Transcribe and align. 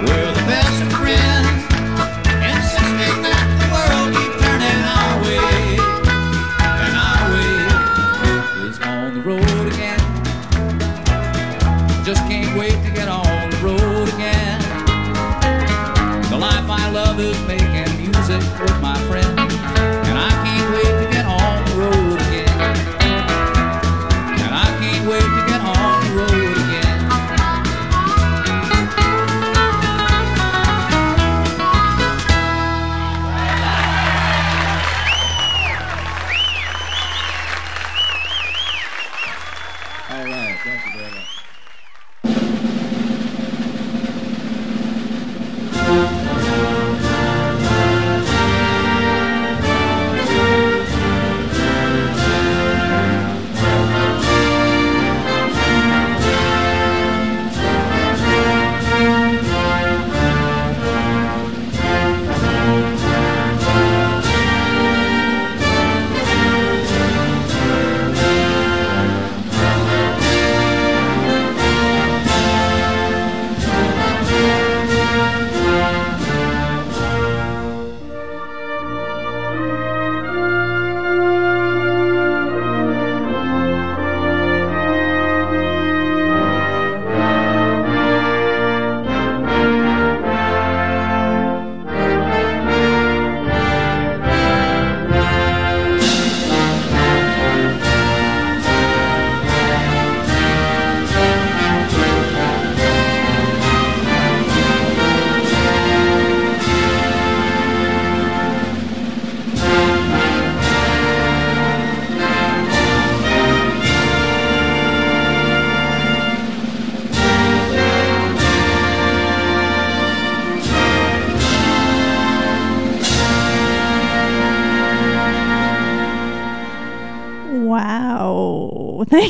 We're 0.00 0.32
the 0.32 0.46
best 0.46 0.82
of 0.82 0.92
friends, 0.92 1.57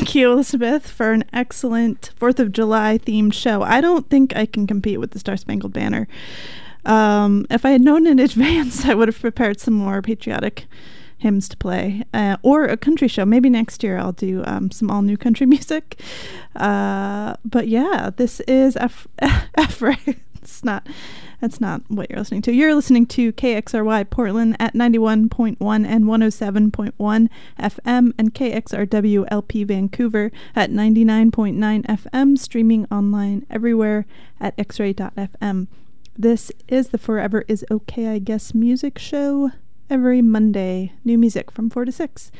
Thank 0.09 0.15
you, 0.15 0.31
Elizabeth, 0.31 0.89
for 0.89 1.11
an 1.11 1.23
excellent 1.31 2.09
4th 2.19 2.39
of 2.39 2.51
July 2.51 2.97
themed 2.97 3.31
show. 3.31 3.61
I 3.61 3.79
don't 3.79 4.09
think 4.09 4.35
I 4.35 4.47
can 4.47 4.65
compete 4.65 4.99
with 4.99 5.11
the 5.11 5.19
Star 5.19 5.37
Spangled 5.37 5.71
Banner. 5.71 6.07
Um, 6.83 7.45
if 7.51 7.63
I 7.63 7.69
had 7.69 7.81
known 7.81 8.07
in 8.07 8.17
advance, 8.29 8.85
I 8.85 8.95
would 8.95 9.07
have 9.07 9.19
prepared 9.21 9.59
some 9.59 9.75
more 9.75 10.01
patriotic 10.01 10.65
hymns 11.19 11.47
to 11.49 11.57
play 11.57 12.05
uh, 12.11 12.37
or 12.41 12.65
a 12.65 12.75
country 12.75 13.07
show. 13.07 13.23
Maybe 13.23 13.51
next 13.51 13.83
year 13.83 13.99
I'll 13.99 14.13
do 14.13 14.41
um, 14.47 14.71
some 14.71 14.89
all 14.89 15.03
new 15.03 15.15
country 15.15 15.45
music. 15.55 16.01
Uh, 16.55 17.35
but 17.45 17.67
yeah, 17.67 18.09
this 18.17 18.39
is 18.47 18.75
F. 18.77 19.07
F- 19.19 19.83
it's 20.41 20.63
not. 20.63 20.87
That's 21.39 21.61
not 21.61 21.83
what 21.87 22.09
you're 22.09 22.19
listening 22.19 22.41
to. 22.43 22.53
You're 22.53 22.75
listening 22.75 23.05
to 23.07 23.31
KXRY 23.31 24.09
Portland 24.09 24.57
at 24.59 24.73
91.1 24.73 25.57
and 25.59 26.05
107.1 26.05 27.29
FM 27.59 28.13
and 28.17 28.33
KXRW 28.33 29.25
LP 29.29 29.63
Vancouver 29.63 30.31
at 30.55 30.69
99.9 30.69 31.85
FM, 31.85 32.37
streaming 32.37 32.85
online 32.91 33.45
everywhere 33.49 34.05
at 34.39 34.57
xray.fm. 34.57 35.67
This 36.17 36.51
is 36.67 36.89
the 36.89 36.97
Forever 36.97 37.45
is 37.47 37.65
Okay, 37.71 38.07
I 38.07 38.19
Guess 38.19 38.53
music 38.53 38.99
show 38.99 39.51
every 39.89 40.21
Monday. 40.21 40.91
New 41.05 41.17
music 41.17 41.49
from 41.51 41.69
4 41.69 41.85
to 41.85 41.91
6. 41.93 42.31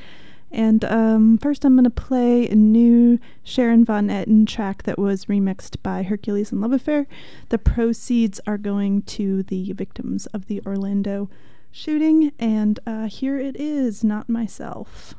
And 0.52 0.84
um, 0.86 1.38
first, 1.38 1.64
I'm 1.64 1.76
going 1.76 1.84
to 1.84 1.90
play 1.90 2.48
a 2.48 2.56
new 2.56 3.20
Sharon 3.44 3.86
Van 3.86 4.08
Etten 4.08 4.48
track 4.48 4.84
that 4.84 4.98
was 4.98 5.26
remixed 5.26 5.78
by 5.84 6.04
Hercules 6.04 6.52
and 6.52 6.62
Love 6.62 6.74
Affair. 6.74 7.08
The 7.50 7.60
proceeds 7.60 8.42
are 8.48 8.58
going 8.58 9.04
to 9.04 9.44
the 9.44 9.74
victims 9.74 10.26
of 10.28 10.48
the 10.48 10.62
Orlando 10.66 11.30
shooting, 11.72 12.32
and 12.40 12.80
uh, 12.88 13.08
here 13.08 13.38
it 13.38 13.56
is 13.58 14.04
Not 14.04 14.28
Myself. 14.28 15.16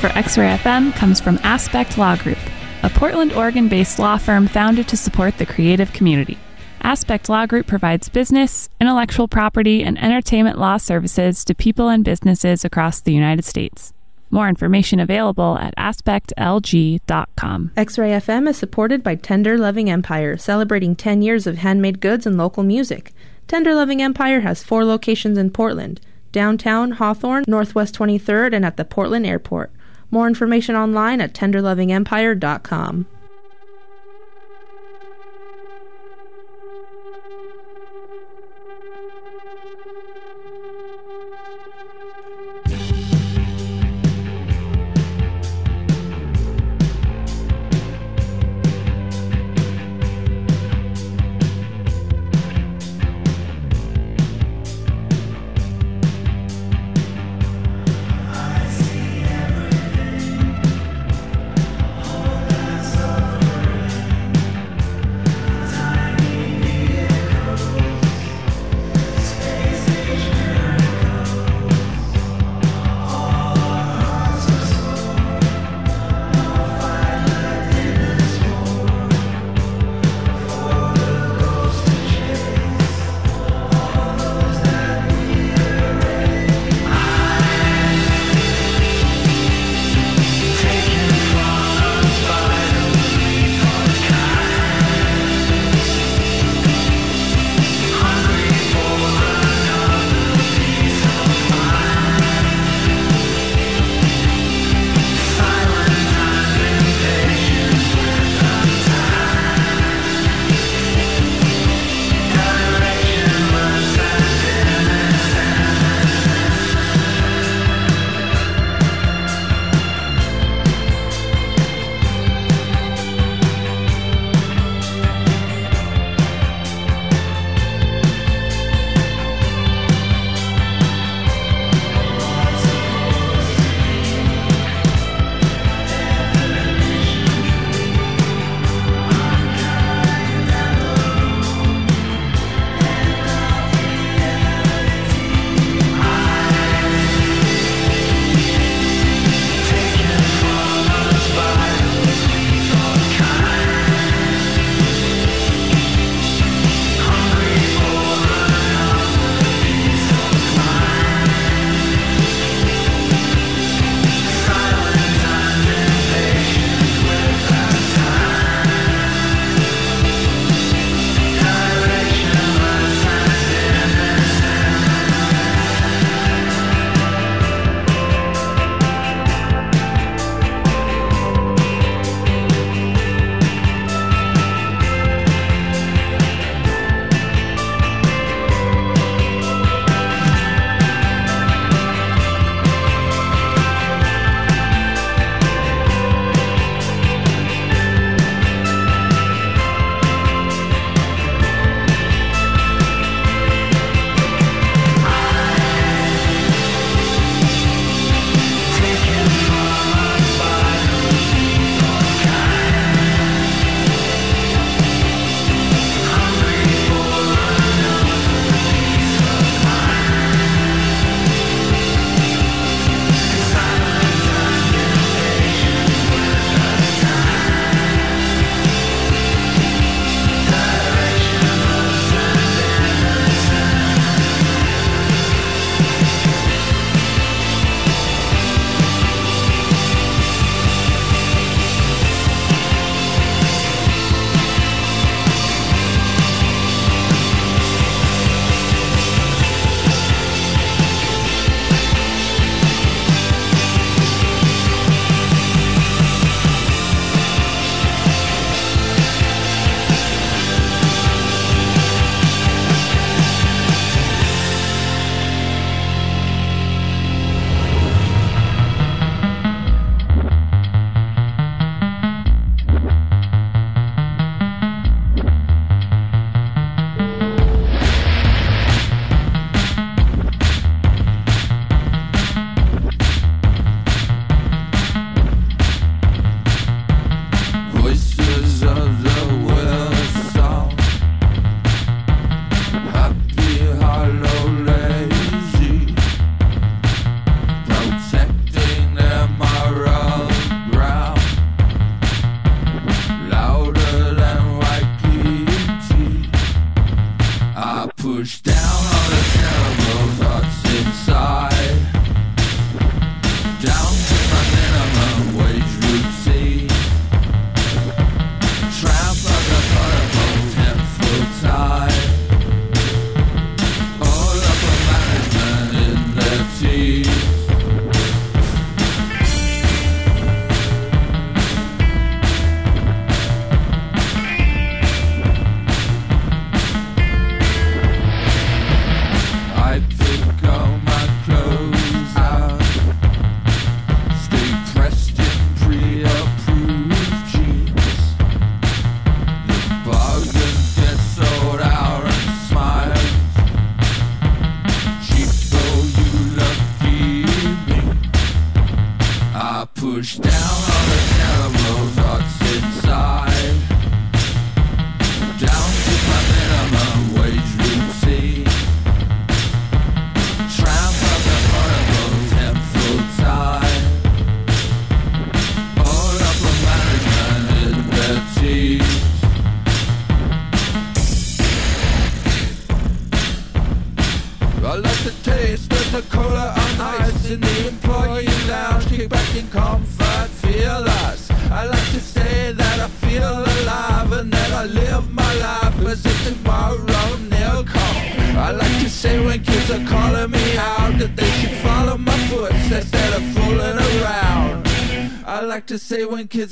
For 0.00 0.06
X 0.16 0.38
Ray 0.38 0.56
FM 0.56 0.94
comes 0.94 1.20
from 1.20 1.40
Aspect 1.42 1.98
Law 1.98 2.14
Group, 2.14 2.38
a 2.84 2.88
Portland, 2.88 3.32
Oregon 3.32 3.66
based 3.66 3.98
law 3.98 4.16
firm 4.16 4.46
founded 4.46 4.86
to 4.86 4.96
support 4.96 5.38
the 5.38 5.46
creative 5.46 5.92
community. 5.92 6.38
Aspect 6.82 7.28
Law 7.28 7.46
Group 7.46 7.66
provides 7.66 8.08
business, 8.08 8.68
intellectual 8.80 9.26
property, 9.26 9.82
and 9.82 9.98
entertainment 9.98 10.56
law 10.56 10.76
services 10.76 11.44
to 11.44 11.52
people 11.52 11.88
and 11.88 12.04
businesses 12.04 12.64
across 12.64 13.00
the 13.00 13.12
United 13.12 13.44
States. 13.44 13.92
More 14.30 14.48
information 14.48 15.00
available 15.00 15.58
at 15.58 15.74
aspectlg.com. 15.74 17.72
X 17.76 17.98
Ray 17.98 18.10
FM 18.10 18.48
is 18.48 18.56
supported 18.56 19.02
by 19.02 19.16
Tender 19.16 19.58
Loving 19.58 19.90
Empire, 19.90 20.36
celebrating 20.36 20.94
10 20.94 21.22
years 21.22 21.44
of 21.48 21.58
handmade 21.58 21.98
goods 21.98 22.24
and 22.24 22.38
local 22.38 22.62
music. 22.62 23.12
Tender 23.48 23.74
Loving 23.74 24.00
Empire 24.00 24.42
has 24.42 24.62
four 24.62 24.84
locations 24.84 25.36
in 25.36 25.50
Portland 25.50 26.00
downtown, 26.30 26.92
Hawthorne, 26.92 27.44
Northwest 27.48 27.98
23rd, 27.98 28.54
and 28.54 28.64
at 28.64 28.76
the 28.76 28.84
Portland 28.84 29.26
Airport. 29.26 29.72
More 30.10 30.26
information 30.26 30.74
online 30.74 31.20
at 31.20 31.34
tenderlovingempire.com. 31.34 33.06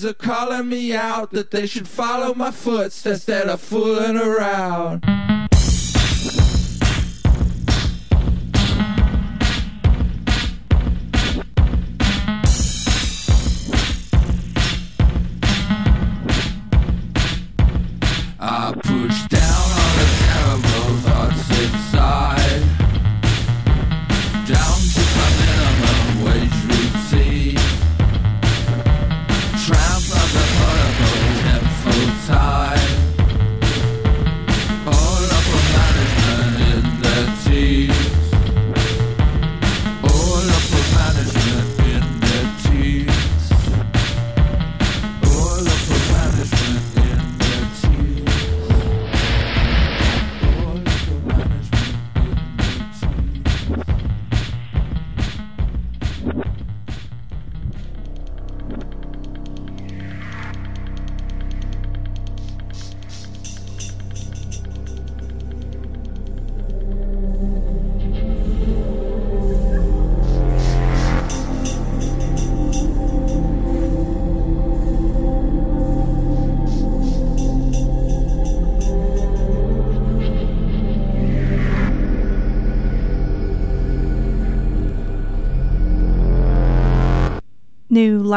are 0.06 0.14
calling 0.14 0.68
me 0.68 0.94
out 0.94 1.32
that 1.32 1.50
they 1.50 1.66
should 1.66 1.88
follow 1.88 2.34
my 2.34 2.50
footsteps 2.50 3.06
instead 3.06 3.48
of 3.48 3.60
fooling 3.60 4.16
around. 4.16 5.25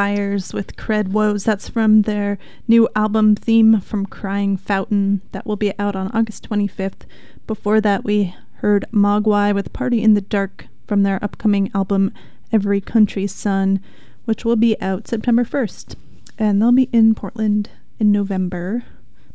Liars 0.10 0.56
with 0.56 0.76
Cred 0.76 1.10
Woes. 1.10 1.43
That's 1.43 1.69
from 1.69 2.02
their 2.02 2.39
new 2.67 2.89
album 2.95 3.36
theme 3.36 3.80
from 3.80 4.08
Crying 4.08 4.58
Fountain 4.58 5.22
that 5.34 5.45
will 5.45 5.56
be 5.56 5.78
out 5.78 5.95
on 5.95 6.10
August 6.13 6.50
25th. 6.50 7.02
Before 7.45 7.80
that, 7.80 8.04
we 8.04 8.34
heard 8.54 8.86
Mogwai 8.91 9.54
with 9.54 9.72
Party 9.72 10.02
in 10.02 10.15
the 10.15 10.22
Dark 10.22 10.65
from 10.88 11.04
their 11.04 11.24
upcoming 11.24 11.69
album 11.76 12.12
Every 12.52 12.82
Country's 12.82 13.32
Sun, 13.36 13.82
which 14.26 14.43
will 14.43 14.56
be 14.56 14.82
out 14.82 15.08
September 15.08 15.43
1st. 15.43 15.93
And 16.39 16.60
they'll 16.60 16.72
be 16.72 16.89
in 16.91 17.13
Portland 17.13 17.69
in 18.00 18.12
November. 18.12 18.86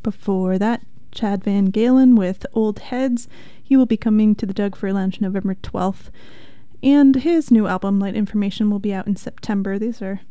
Before 0.02 0.58
that, 0.58 0.82
Chad 1.12 1.44
VanGaalen 1.44 2.16
with 2.16 2.46
Old 2.52 2.80
Heads. 2.80 3.28
He 3.62 3.76
will 3.76 3.86
be 3.86 3.96
coming 3.96 4.34
to 4.34 4.44
the 4.44 4.52
Doug 4.52 4.74
Fir 4.74 4.92
Lounge 4.92 5.20
November 5.20 5.54
12th. 5.54 6.10
And 6.82 7.14
his 7.14 7.52
new 7.52 7.68
album, 7.68 8.00
Light 8.00 8.16
Information, 8.16 8.70
will 8.70 8.80
be 8.80 8.92
out 8.92 9.06
in 9.06 9.14
September. 9.14 9.78
These 9.78 10.02
are 10.02 10.22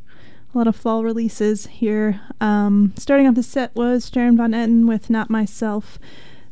a 0.54 0.58
lot 0.58 0.68
of 0.68 0.76
fall 0.76 1.04
releases 1.04 1.66
here. 1.66 2.22
Um, 2.40 2.94
starting 2.98 3.28
off 3.28 3.36
the 3.36 3.44
set 3.44 3.74
was 3.76 4.10
Sharon 4.14 4.38
Van 4.38 4.52
Etten 4.52 4.88
with 4.88 5.10
Not 5.10 5.30
Myself. 5.30 5.98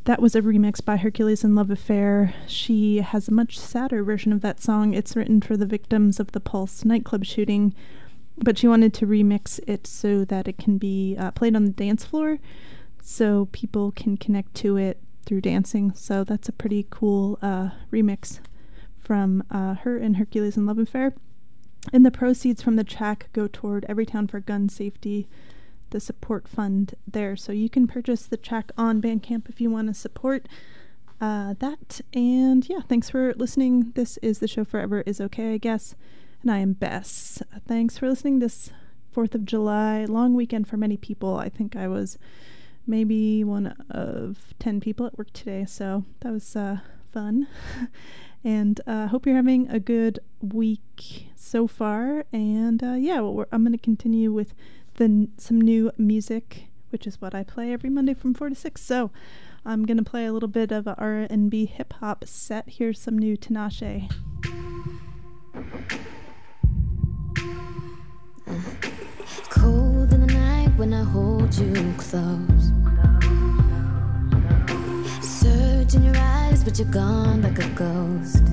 That 0.05 0.21
was 0.21 0.35
a 0.35 0.41
remix 0.41 0.83
by 0.83 0.97
Hercules 0.97 1.43
and 1.43 1.55
Love 1.55 1.69
Affair. 1.69 2.33
She 2.47 2.97
has 2.97 3.27
a 3.27 3.33
much 3.33 3.59
sadder 3.59 4.03
version 4.03 4.33
of 4.33 4.41
that 4.41 4.59
song. 4.59 4.95
It's 4.95 5.15
written 5.15 5.39
for 5.39 5.55
the 5.55 5.67
victims 5.67 6.19
of 6.19 6.31
the 6.31 6.39
Pulse 6.39 6.83
nightclub 6.83 7.25
shooting, 7.25 7.75
but 8.37 8.57
she 8.57 8.67
wanted 8.67 8.93
to 8.95 9.05
remix 9.05 9.59
it 9.67 9.85
so 9.85 10.25
that 10.25 10.47
it 10.47 10.57
can 10.57 10.79
be 10.79 11.15
uh, 11.19 11.29
played 11.31 11.55
on 11.55 11.65
the 11.65 11.71
dance 11.71 12.03
floor 12.03 12.39
so 13.03 13.49
people 13.51 13.91
can 13.91 14.17
connect 14.17 14.55
to 14.55 14.77
it 14.77 14.99
through 15.27 15.41
dancing. 15.41 15.93
So 15.93 16.23
that's 16.23 16.49
a 16.49 16.53
pretty 16.53 16.87
cool 16.89 17.37
uh, 17.43 17.69
remix 17.91 18.39
from 18.99 19.43
uh, 19.51 19.75
her 19.75 19.97
and 19.97 20.17
Hercules 20.17 20.57
and 20.57 20.65
Love 20.65 20.79
Affair. 20.79 21.13
And 21.91 22.05
the 22.05 22.11
proceeds 22.11 22.61
from 22.61 22.75
the 22.75 22.83
track 22.83 23.29
go 23.33 23.47
toward 23.47 23.85
Everytown 23.89 24.29
for 24.29 24.39
Gun 24.39 24.69
Safety, 24.69 25.27
the 25.89 25.99
support 25.99 26.47
fund 26.47 26.95
there. 27.07 27.35
So 27.35 27.51
you 27.51 27.69
can 27.69 27.87
purchase 27.87 28.25
the 28.25 28.37
track 28.37 28.71
on 28.77 29.01
Bandcamp 29.01 29.49
if 29.49 29.59
you 29.59 29.69
want 29.69 29.87
to 29.87 29.93
support 29.93 30.47
uh, 31.19 31.55
that. 31.59 32.01
And 32.13 32.67
yeah, 32.67 32.81
thanks 32.87 33.09
for 33.09 33.33
listening. 33.35 33.91
This 33.95 34.17
is 34.17 34.39
the 34.39 34.47
show 34.47 34.63
Forever 34.63 35.03
is 35.05 35.19
Okay, 35.19 35.53
I 35.53 35.57
guess. 35.57 35.95
And 36.41 36.51
I 36.51 36.59
am 36.59 36.73
Bess. 36.73 37.41
Thanks 37.67 37.97
for 37.97 38.09
listening 38.09 38.39
this 38.39 38.71
4th 39.15 39.35
of 39.35 39.45
July 39.45 40.05
long 40.05 40.33
weekend 40.33 40.67
for 40.67 40.77
many 40.77 40.97
people. 40.97 41.37
I 41.37 41.49
think 41.49 41.75
I 41.75 41.87
was 41.87 42.17
maybe 42.87 43.43
one 43.43 43.75
of 43.89 44.53
10 44.59 44.79
people 44.79 45.05
at 45.05 45.17
work 45.17 45.31
today. 45.33 45.65
So 45.65 46.05
that 46.21 46.31
was 46.31 46.55
uh, 46.55 46.77
fun. 47.11 47.47
and 48.43 48.81
uh, 48.87 49.07
hope 49.07 49.25
you're 49.25 49.35
having 49.35 49.69
a 49.69 49.79
good 49.79 50.19
week 50.41 51.27
so 51.35 51.67
far. 51.67 52.25
And 52.31 52.83
uh, 52.83 52.93
yeah, 52.93 53.19
well, 53.19 53.45
I'm 53.51 53.63
going 53.63 53.73
to 53.73 53.77
continue 53.77 54.31
with 54.31 54.53
the 54.95 55.29
some 55.37 55.61
new 55.61 55.91
music, 55.97 56.67
which 56.89 57.05
is 57.07 57.21
what 57.21 57.35
I 57.35 57.43
play 57.43 57.71
every 57.71 57.89
Monday 57.89 58.13
from 58.13 58.33
four 58.33 58.49
to 58.49 58.55
six. 58.55 58.81
So 58.81 59.11
I'm 59.65 59.85
going 59.85 59.97
to 59.97 60.03
play 60.03 60.25
a 60.25 60.33
little 60.33 60.49
bit 60.49 60.71
of 60.71 60.87
R&B 60.87 61.65
hip 61.65 61.93
hop 61.93 62.25
set. 62.25 62.67
Here's 62.67 62.99
some 62.99 63.17
new 63.17 63.37
Tinashe. 63.37 64.11
Cold 69.49 70.13
in 70.13 70.25
the 70.25 70.33
night 70.33 70.71
when 70.77 70.93
I 70.93 71.03
hold 71.03 71.53
you 71.55 71.93
close. 71.97 72.80
In 75.93 76.05
your 76.05 76.15
eyes, 76.15 76.63
but 76.63 76.79
you're 76.79 76.87
gone 76.87 77.41
like 77.41 77.59
a 77.59 77.67
ghost. 77.69 78.43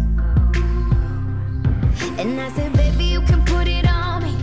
And 2.18 2.40
I 2.40 2.50
said, 2.56 2.72
baby, 2.72 3.04
you 3.04 3.20
can 3.20 3.44
put 3.44 3.68
it 3.68 3.86
on 3.86 4.24
me. 4.24 4.34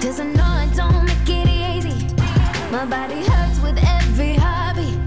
Cause 0.00 0.20
I 0.20 0.24
know 0.24 0.44
I 0.44 0.70
don't 0.76 1.04
make 1.04 1.28
it 1.28 1.48
easy. 1.48 2.06
My 2.70 2.84
body 2.86 3.24
hurts 3.26 3.58
with 3.60 3.78
every 3.82 4.34
heartbeat. 4.34 5.00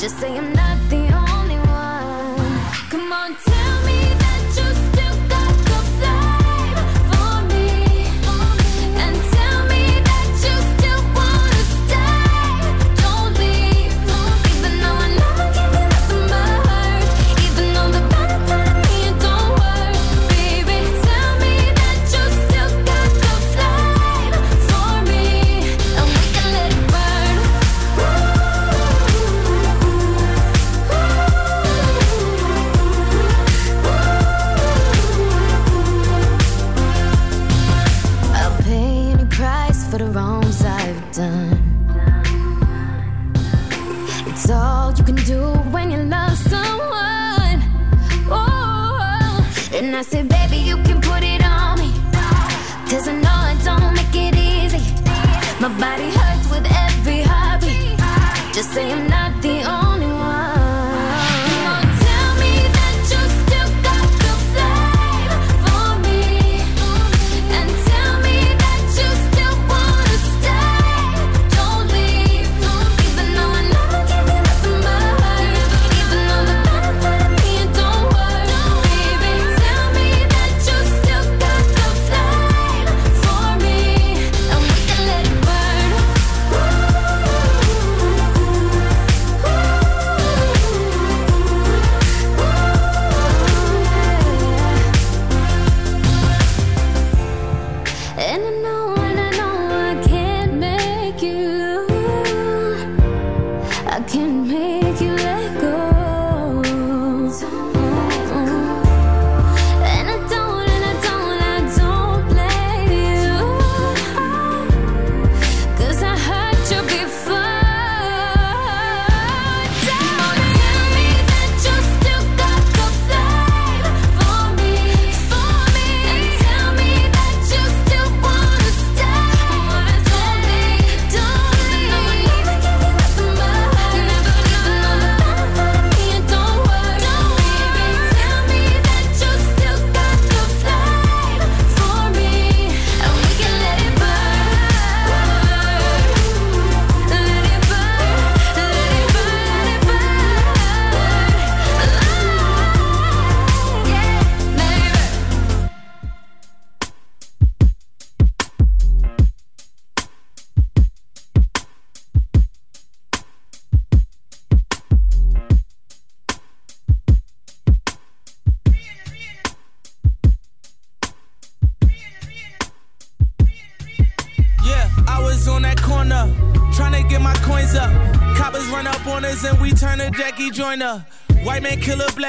Just 0.00 0.18
say 0.18 0.34
I'm 0.34 0.54
not 0.54 0.78
the 0.88 1.12
only 1.12 1.58
one. 1.68 2.60
Come 2.88 3.12
on, 3.12 3.36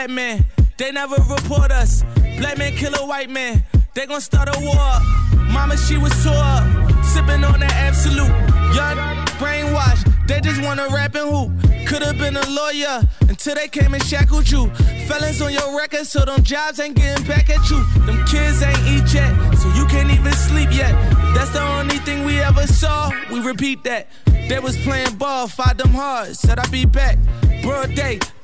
black 0.07 0.15
man, 0.15 0.45
they 0.77 0.91
never 0.91 1.15
report 1.29 1.71
us. 1.71 2.03
Black 2.39 2.57
man 2.57 2.75
kill 2.75 2.93
a 2.95 3.05
white 3.05 3.29
man, 3.29 3.63
they 3.93 4.07
gon' 4.07 4.19
start 4.19 4.49
a 4.49 4.59
war. 4.59 5.37
Mama, 5.53 5.77
she 5.77 5.95
was 5.97 6.11
tore 6.23 6.33
up, 6.33 6.63
sipping 7.03 7.43
on 7.43 7.59
that 7.59 7.73
absolute. 7.73 8.33
Young, 8.73 8.97
brainwashed, 9.37 10.27
they 10.27 10.39
just 10.39 10.59
wanna 10.63 10.87
rap 10.89 11.13
and 11.13 11.29
hoop. 11.29 11.51
Could've 11.87 12.17
been 12.17 12.35
a 12.35 12.49
lawyer 12.49 13.03
until 13.29 13.53
they 13.53 13.67
came 13.67 13.93
and 13.93 14.03
shackled 14.03 14.49
you. 14.49 14.71
Felons 15.07 15.39
on 15.39 15.53
your 15.53 15.77
record, 15.77 16.07
so 16.07 16.25
them 16.25 16.41
jobs 16.41 16.79
ain't 16.79 16.95
getting 16.95 17.23
back 17.27 17.51
at 17.51 17.69
you. 17.69 17.83
Them 18.07 18.25
kids 18.25 18.63
ain't 18.63 18.79
eat 18.87 19.13
yet, 19.13 19.31
so 19.57 19.67
you 19.75 19.85
can't 19.85 20.09
even 20.09 20.33
sleep 20.33 20.69
yet. 20.71 20.93
That's 21.35 21.51
the 21.51 21.61
only 21.61 21.97
thing 21.97 22.25
we 22.25 22.39
ever 22.39 22.65
saw, 22.65 23.11
we 23.31 23.39
repeat 23.39 23.83
that. 23.83 24.07
They 24.49 24.57
was 24.59 24.77
playing 24.77 25.15
ball, 25.17 25.47
fought 25.47 25.77
them 25.77 25.93
hard, 25.93 26.35
said 26.35 26.59
I'd 26.59 26.71
be 26.71 26.85
back. 26.85 27.19
Broad 27.61 27.91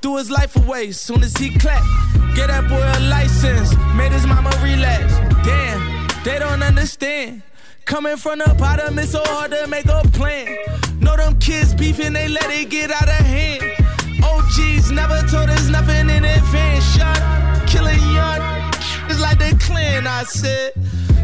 threw 0.02 0.18
his 0.18 0.30
life 0.30 0.56
away, 0.56 0.92
soon 0.92 1.24
as 1.24 1.36
he 1.38 1.50
clapped. 1.58 1.86
Get 2.36 2.48
that 2.48 2.68
boy 2.70 2.78
a 2.78 3.00
license, 3.10 3.76
made 3.96 4.12
his 4.12 4.26
mama 4.28 4.52
relapse. 4.62 5.14
Damn, 5.46 6.08
they 6.24 6.40
don't 6.40 6.62
understand. 6.62 7.42
Coming 7.86 8.18
from 8.18 8.40
the 8.40 8.54
bottom, 8.60 9.00
it's 9.00 9.12
so 9.12 9.22
hard 9.26 9.52
to 9.52 9.68
make 9.68 9.86
a 9.86 10.02
plan. 10.14 10.56
Know 11.00 11.16
them 11.16 11.40
kids 11.40 11.74
beefing, 11.74 12.14
they 12.14 12.28
let 12.28 12.50
it 12.52 12.70
get 12.70 12.92
out 12.92 13.08
of 13.08 13.26
hand. 13.26 13.64
OGs 14.24 14.92
never 14.92 15.20
told 15.28 15.50
us 15.50 15.68
nothing 15.70 16.10
in 16.10 16.24
advance. 16.26 16.84
Shot, 16.96 17.68
killing 17.68 18.00
young, 18.14 18.42
it's 19.10 19.22
like 19.22 19.40
the 19.40 19.58
clan, 19.60 20.06
I 20.06 20.24
said. 20.24 20.74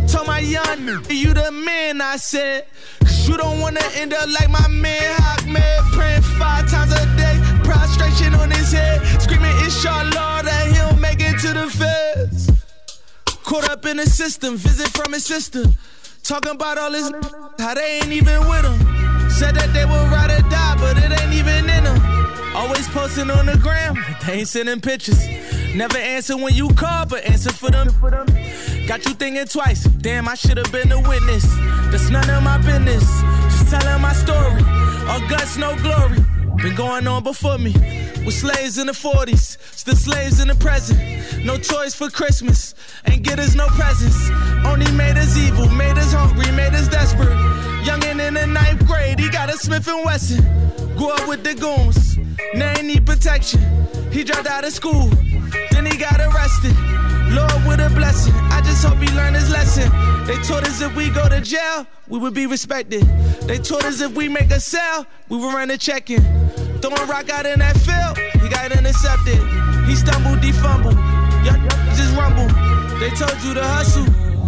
Told 0.08 0.28
my 0.28 0.40
young, 0.40 0.88
you 1.10 1.34
the 1.34 1.52
man, 1.52 2.02
I 2.02 2.18
said. 2.18 2.66
Cause 3.00 3.28
you 3.28 3.38
don't 3.38 3.60
wanna 3.60 3.84
end 3.96 4.14
up 4.14 4.28
like 4.30 4.50
my 4.50 4.68
man, 4.68 5.16
Hawk 5.20 5.46
man. 5.48 5.84
Praying 5.92 6.22
five 6.40 6.70
times 6.70 6.93
in 13.94 13.98
the 13.98 14.10
system, 14.10 14.58
visit 14.58 14.88
from 14.98 15.14
his 15.14 15.24
sister. 15.24 15.66
Talking 16.24 16.54
about 16.54 16.80
all 16.80 16.92
this, 16.92 17.12
how 17.60 17.76
they 17.76 18.00
ain't 18.02 18.12
even 18.12 18.40
with 18.50 18.66
him. 18.66 18.80
Said 19.30 19.54
that 19.54 19.72
they 19.72 19.86
would 19.86 20.08
ride 20.10 20.32
or 20.32 20.42
die, 20.50 20.76
but 20.80 20.98
it 20.98 21.12
ain't 21.22 21.34
even 21.34 21.70
in 21.70 21.84
them. 21.84 22.56
Always 22.56 22.88
posting 22.90 23.30
on 23.30 23.46
the 23.46 23.56
gram, 23.58 23.94
but 23.94 24.26
they 24.26 24.40
ain't 24.40 24.48
sending 24.48 24.82
pictures. 24.82 25.22
Never 25.76 25.98
answer 25.98 26.36
when 26.36 26.56
you 26.56 26.70
call, 26.70 27.06
but 27.06 27.24
answer 27.24 27.54
for 27.54 27.70
them. 27.70 27.90
Got 28.88 29.06
you 29.06 29.14
thinking 29.14 29.46
twice, 29.46 29.84
damn, 29.84 30.28
I 30.28 30.34
should've 30.34 30.72
been 30.72 30.92
a 30.92 31.00
witness. 31.00 31.46
That's 31.92 32.10
none 32.10 32.28
of 32.32 32.42
my 32.42 32.58
business. 32.58 33.06
Just 33.54 33.70
telling 33.70 34.02
my 34.02 34.14
story. 34.14 34.64
All 35.08 35.22
guts, 35.30 35.58
no 35.58 35.76
glory. 35.84 36.18
Been 36.64 36.76
going 36.76 37.06
on 37.06 37.22
before 37.22 37.60
me. 37.60 37.74
With 38.26 38.36
slaves 38.36 38.78
in 38.78 38.88
the 38.88 38.94
40s, 38.94 39.58
still 39.76 39.96
slaves 39.96 40.40
in 40.40 40.48
the 40.48 40.56
present. 40.56 41.00
No 41.44 41.58
toys 41.58 41.94
for 41.94 42.10
Christmas, 42.10 42.74
ain't 43.06 43.24
get 43.24 43.38
us 43.38 43.54
no 43.54 43.68
presents. 43.68 44.30
Only 44.66 44.90
made 44.94 45.18
us 45.18 45.36
evil, 45.38 45.68
made 45.70 45.98
us 45.98 46.14
hungry, 46.14 46.50
made 46.52 46.74
us 46.74 46.88
desperate. 46.88 47.38
Youngin' 47.84 48.26
in 48.26 48.36
the 48.36 48.48
ninth 48.48 48.88
grade, 48.88 49.20
he 49.20 49.30
got 49.30 49.50
a 49.50 49.58
Smith 49.58 49.88
and 49.90 50.06
Wesson. 50.06 50.42
Grew 50.96 51.10
up 51.10 51.28
with 51.28 51.44
the 51.44 51.54
goons, 51.54 52.18
now 52.54 52.74
he 52.78 52.84
need 52.84 53.06
protection. 53.06 53.60
He 54.10 54.24
dropped 54.24 54.48
out 54.48 54.64
of 54.64 54.72
school, 54.72 55.10
then 55.72 55.86
he 55.86 55.98
got 55.98 56.22
arrested. 56.22 56.76
Lord 57.34 57.68
with 57.68 57.80
a 57.82 57.92
blessing, 57.94 58.34
I 58.36 58.62
just 58.62 58.86
hope 58.86 59.00
he 59.00 59.10
learned 59.16 59.36
his 59.36 59.50
lesson. 59.50 59.92
They 60.28 60.38
told 60.44 60.64
us 60.64 60.82
if 60.82 60.96
we 60.96 61.10
go 61.10 61.28
to 61.28 61.42
jail, 61.42 61.86
we 62.08 62.20
would 62.20 62.34
be 62.34 62.46
respected. 62.46 63.02
They 63.48 63.58
told 63.58 63.84
us 63.84 64.00
if 64.00 64.16
we 64.16 64.30
make 64.30 64.52
a 64.52 64.62
sale, 64.62 65.06
we 65.28 65.38
would 65.38 65.54
run 65.54 65.72
a 65.72 65.78
check-in. 65.78 66.24
Throwing 66.84 67.08
rock 67.08 67.30
out 67.30 67.46
in 67.46 67.60
that 67.60 67.78
field, 67.80 68.20
he 68.44 68.50
got 68.50 68.76
intercepted. 68.76 69.40
He 69.88 69.96
stumbled, 69.96 70.44
defumbled, 70.44 71.00
young 71.48 71.64
just 71.96 72.12
rumble. 72.12 72.52
They 73.00 73.08
told 73.16 73.40
you 73.40 73.54
to 73.54 73.64
hustle, 73.64 74.04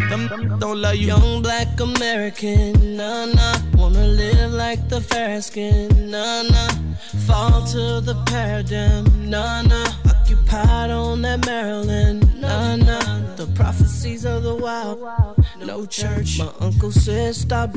them 0.10 0.60
don't 0.60 0.82
love 0.82 0.96
you. 0.96 1.08
Young 1.08 1.42
black 1.42 1.80
American, 1.80 2.98
nah 2.98 3.26
nah. 3.26 3.56
Wanna 3.76 4.08
live 4.08 4.52
like 4.52 4.88
the 4.90 5.02
fair 5.02 5.42
skin, 5.42 6.10
nah 6.10 6.44
nah. 6.44 6.70
Fall 7.28 7.66
to 7.68 8.02
the 8.02 8.16
paradigm, 8.26 9.30
nah 9.30 9.62
nah. 9.62 9.86
Occupied 10.10 10.92
on 10.92 11.22
that 11.24 11.46
Maryland, 11.46 12.40
nah 12.40 12.76
nah. 12.76 13.36
The 13.36 13.48
prophecies 13.56 14.26
of 14.26 14.44
the 14.44 14.56
wild, 14.56 15.00
no 15.60 15.86
church. 15.86 16.40
My 16.40 16.50
uncle 16.60 16.92
said 16.92 17.36
stop, 17.36 17.76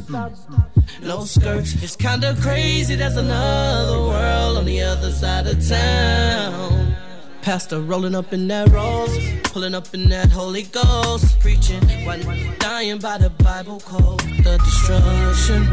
no 1.02 1.24
skirts. 1.24 1.82
It's 1.82 1.96
kinda 1.96 2.36
crazy, 2.40 2.94
there's 2.94 3.16
another 3.16 4.00
world 4.00 4.58
on 4.58 4.64
the 4.64 4.80
other 4.82 5.10
side 5.10 5.46
of 5.46 5.66
town. 5.66 7.07
Pastor 7.42 7.80
rolling 7.80 8.14
up 8.14 8.32
in 8.32 8.46
that 8.48 8.68
rose, 8.68 9.16
pulling 9.44 9.74
up 9.74 9.94
in 9.94 10.08
that 10.10 10.30
Holy 10.30 10.64
Ghost, 10.64 11.40
preaching, 11.40 11.82
one 12.04 12.20
dying 12.58 12.98
by 12.98 13.16
the 13.18 13.30
Bible 13.30 13.80
code. 13.80 14.20
The 14.20 14.58
destruction, 14.58 15.64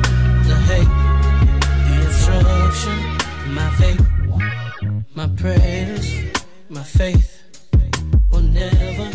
the 0.47 0.55
hate, 0.69 0.87
the 1.85 1.95
instruction, 2.05 2.97
my 3.53 3.69
faith, 3.71 4.01
my 5.15 5.27
prayers, 5.35 6.09
my 6.69 6.83
faith 6.83 7.43
will 8.31 8.41
never 8.41 9.11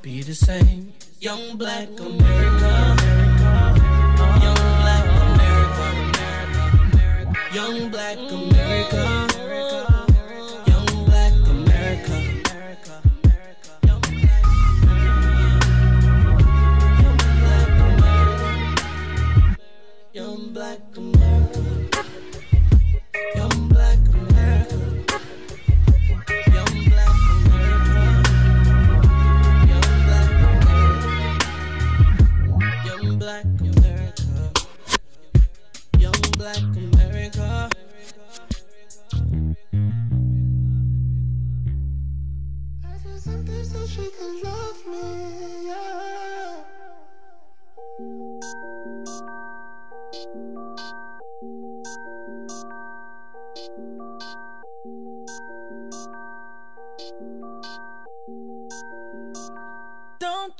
be 0.00 0.22
the 0.22 0.34
same. 0.34 0.92
Young 1.20 1.56
black 1.56 1.88
America, 1.98 2.96
young 4.42 4.62
black 4.82 5.06
America, 5.32 5.86
young 7.52 7.90
black 7.90 8.18
America. 8.18 8.46
Young 8.96 9.25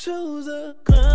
Choose 0.06 0.46
a 0.46 1.05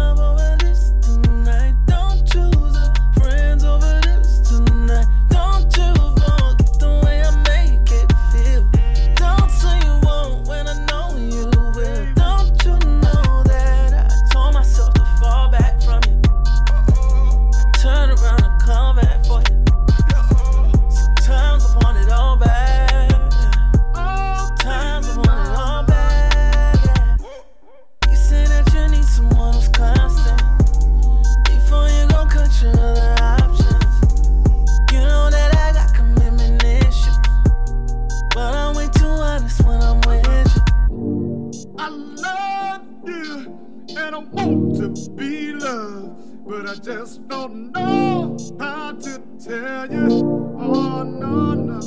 but 46.61 46.69
I 46.69 46.75
just 46.75 47.27
don't 47.27 47.71
know 47.71 48.37
how 48.59 48.91
to 48.91 49.21
tell 49.43 49.91
you. 49.91 50.55
Oh, 50.59 51.01
no, 51.01 51.53
no. 51.55 51.79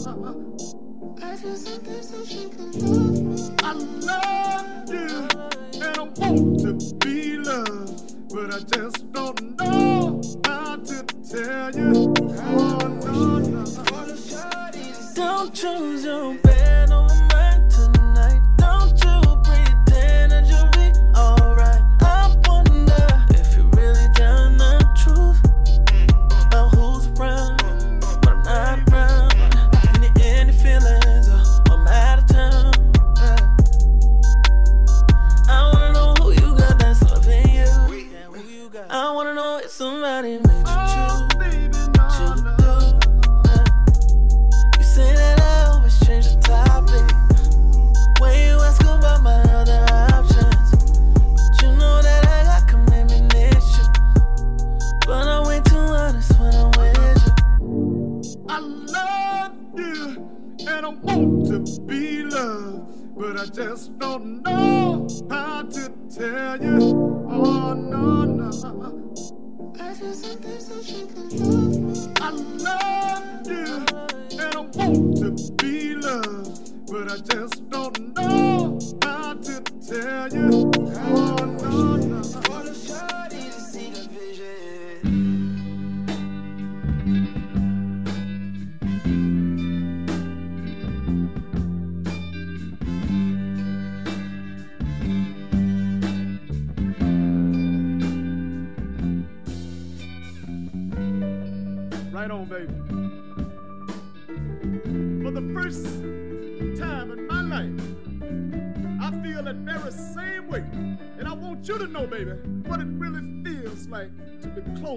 I 1.23 1.37
just 1.37 1.69
think 1.69 1.85
there's 1.85 2.09
something 2.09 2.51
can 2.51 2.73
love 2.81 3.23
me. 3.23 3.57
I 3.63 3.73
love 4.11 4.93
you, 4.93 5.29
and 5.75 5.85
I 5.85 6.03
want 6.03 6.61
to 6.61 6.95
be 7.07 7.37
loved, 7.37 8.29
but 8.35 8.53
I 8.53 8.59
just 8.77 9.13
don't 9.13 9.57
know 9.61 10.21
how 10.45 10.77
to 10.77 11.05
tell 11.31 11.77
you. 11.77 12.04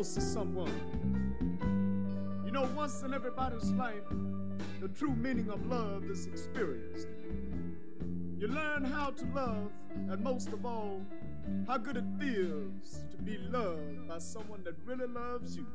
close 0.07 0.15
to 0.15 0.21
someone. 0.21 0.71
You 2.45 2.51
know, 2.51 2.69
once 2.75 3.01
in 3.01 3.13
everybody's 3.13 3.71
life, 3.71 4.07
the 4.79 4.87
true 4.89 5.13
meaning 5.15 5.49
of 5.49 5.65
love 5.65 6.05
is 6.05 6.27
experienced. 6.27 7.07
You 8.37 8.47
learn 8.47 8.85
how 8.85 9.09
to 9.11 9.25
love, 9.33 9.71
and 10.09 10.23
most 10.23 10.53
of 10.53 10.65
all, 10.65 11.01
how 11.67 11.77
good 11.77 11.97
it 11.97 12.05
feels 12.19 13.03
to 13.11 13.17
be 13.17 13.37
loved 13.37 14.07
by 14.07 14.19
someone 14.19 14.63
that 14.63 14.75
really 14.85 15.07
loves 15.07 15.57
you. 15.57 15.67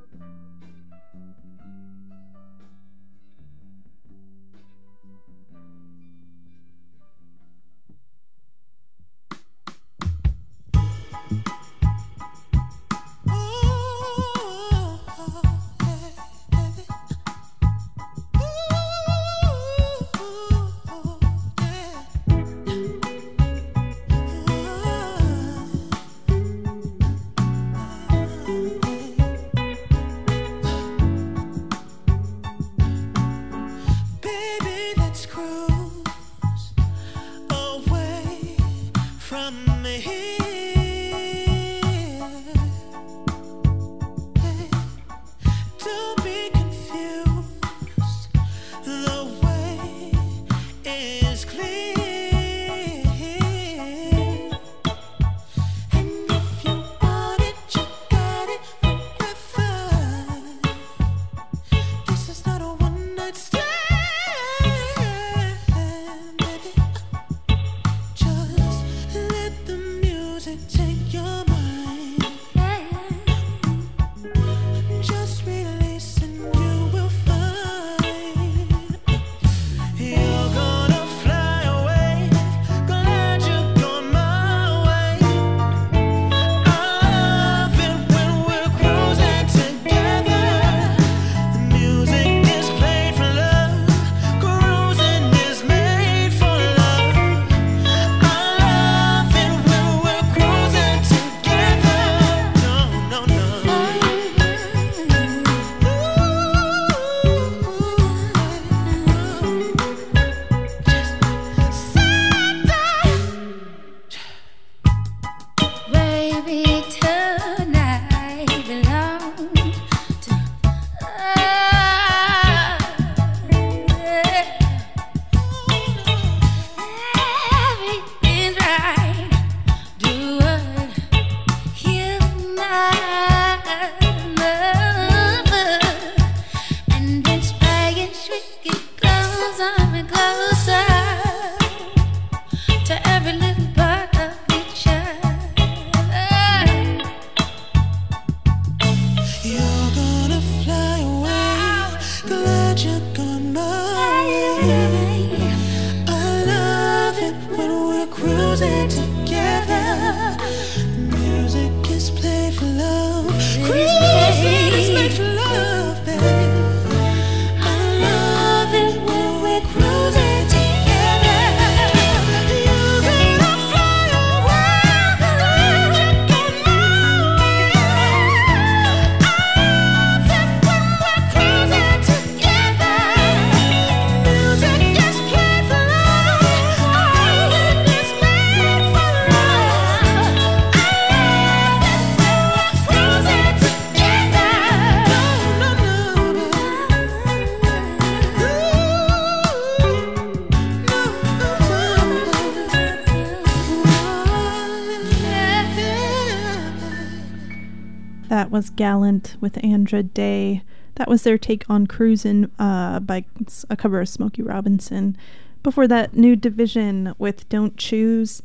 Gallant 208.77 209.37
with 209.41 209.63
Andra 209.65 210.03
Day. 210.03 210.63
That 210.97 211.09
was 211.09 211.23
their 211.23 211.39
take 211.39 211.69
on 211.69 211.87
Cruisin' 211.87 212.51
uh, 212.59 213.01
by 213.01 213.25
a 213.71 213.77
cover 213.77 214.01
of 214.01 214.09
Smokey 214.09 214.43
Robinson. 214.43 215.17
Before 215.63 215.89
that, 215.89 216.15
New 216.15 216.37
dvsn 216.37 217.15
with 217.19 217.49
Don't 217.49 217.77
Choose. 217.77 218.43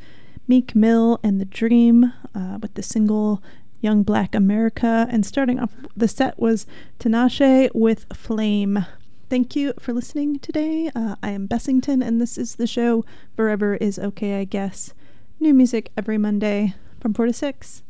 Meek 0.48 0.76
Mill 0.76 1.20
and 1.24 1.42
The 1.42 1.46
Dream 1.46 2.14
uh, 2.34 2.58
with 2.62 2.76
the 2.76 2.84
single 2.84 3.44
Young 3.82 4.04
Black 4.04 4.34
America. 4.34 5.08
And 5.10 5.26
starting 5.26 5.60
off 5.60 5.74
the 5.96 6.08
set 6.08 6.40
was 6.40 6.66
Tinashe 7.00 7.70
with 7.74 8.06
Flame. 8.14 8.86
Thank 9.30 9.58
you 9.58 9.74
for 9.78 9.92
listening 9.92 10.40
today. 10.40 10.90
Uh, 10.96 11.16
I 11.22 11.32
am 11.32 11.48
Bessington, 11.48 12.02
and 12.02 12.22
this 12.22 12.38
is 12.38 12.56
the 12.56 12.68
show 12.68 13.04
Forever 13.36 13.76
is 13.76 14.00
Okay, 14.00 14.40
I 14.40 14.46
Guess. 14.46 14.94
New 15.40 15.54
music 15.54 15.92
every 15.98 16.18
Monday 16.18 16.76
from 17.02 17.14
4 17.14 17.26
to 17.26 17.34
6. 17.34 17.84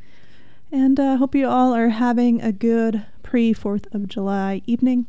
And 0.71 0.99
I 0.99 1.13
uh, 1.13 1.17
hope 1.17 1.33
you 1.33 1.47
all 1.47 1.73
are 1.73 1.89
having 1.89 2.41
a 2.41 2.51
good 2.51 3.05
pre 3.23 3.53
4th 3.53 3.93
of 3.95 4.09
July 4.09 4.61
evening. 4.65 5.07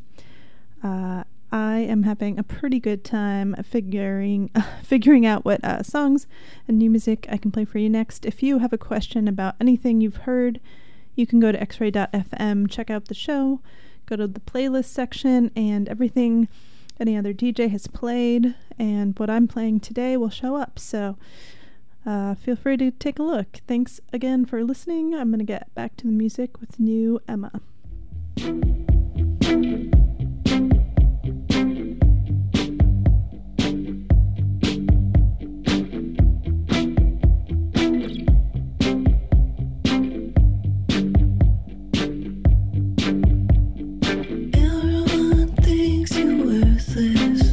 Uh, 0.85 1.25
I 1.51 1.79
am 1.79 2.05
having 2.05 2.39
a 2.39 2.45
pretty 2.45 2.79
good 2.79 3.03
time 3.03 3.57
figuring 3.65 4.51
figuring 4.85 5.27
out 5.27 5.45
what 5.45 5.65
uh, 5.65 5.83
songs 5.83 6.29
and 6.69 6.79
new 6.79 6.89
music 6.91 7.27
I 7.29 7.39
can 7.39 7.51
play 7.51 7.65
for 7.65 7.79
you 7.79 7.91
next. 7.91 8.25
If 8.25 8.41
you 8.41 8.59
have 8.59 8.73
a 8.73 8.79
question 8.79 9.27
about 9.27 9.57
anything 9.61 10.01
you've 10.01 10.19
heard, 10.19 10.61
you 11.17 11.27
can 11.27 11.41
go 11.41 11.51
to 11.51 11.59
xray.fm, 11.59 12.71
check 12.71 12.89
out 12.89 13.07
the 13.07 13.15
show, 13.15 13.61
go 14.07 14.15
to 14.15 14.29
the 14.29 14.41
playlist 14.41 14.85
section, 14.85 15.51
and 15.57 15.89
everything 15.89 16.47
any 17.01 17.17
other 17.17 17.35
DJ 17.35 17.69
has 17.71 17.89
played 17.89 18.55
and 18.79 19.19
what 19.19 19.29
I'm 19.29 19.49
playing 19.49 19.81
today 19.81 20.17
will 20.17 20.31
show 20.31 20.55
up. 20.55 20.79
So 20.79 21.17
uh, 22.09 22.35
feel 22.35 22.57
free 22.57 22.79
to 22.79 22.91
take 22.91 23.19
a 23.19 23.23
look. 23.23 23.61
Thanks 23.67 24.01
again 24.15 24.47
for 24.47 24.65
listening. 24.65 25.15
I'm 25.15 25.29
going 25.29 25.41
to 25.41 25.45
get 25.45 25.75
back 25.75 25.95
to 25.99 26.07
the 26.07 26.13
music 26.13 26.59
with 26.59 26.81
new 26.81 27.21
EMA. 27.29 27.61
Everyone 44.55 45.55
thinks 45.57 46.17
you're 46.17 46.43
worthless 46.43 47.48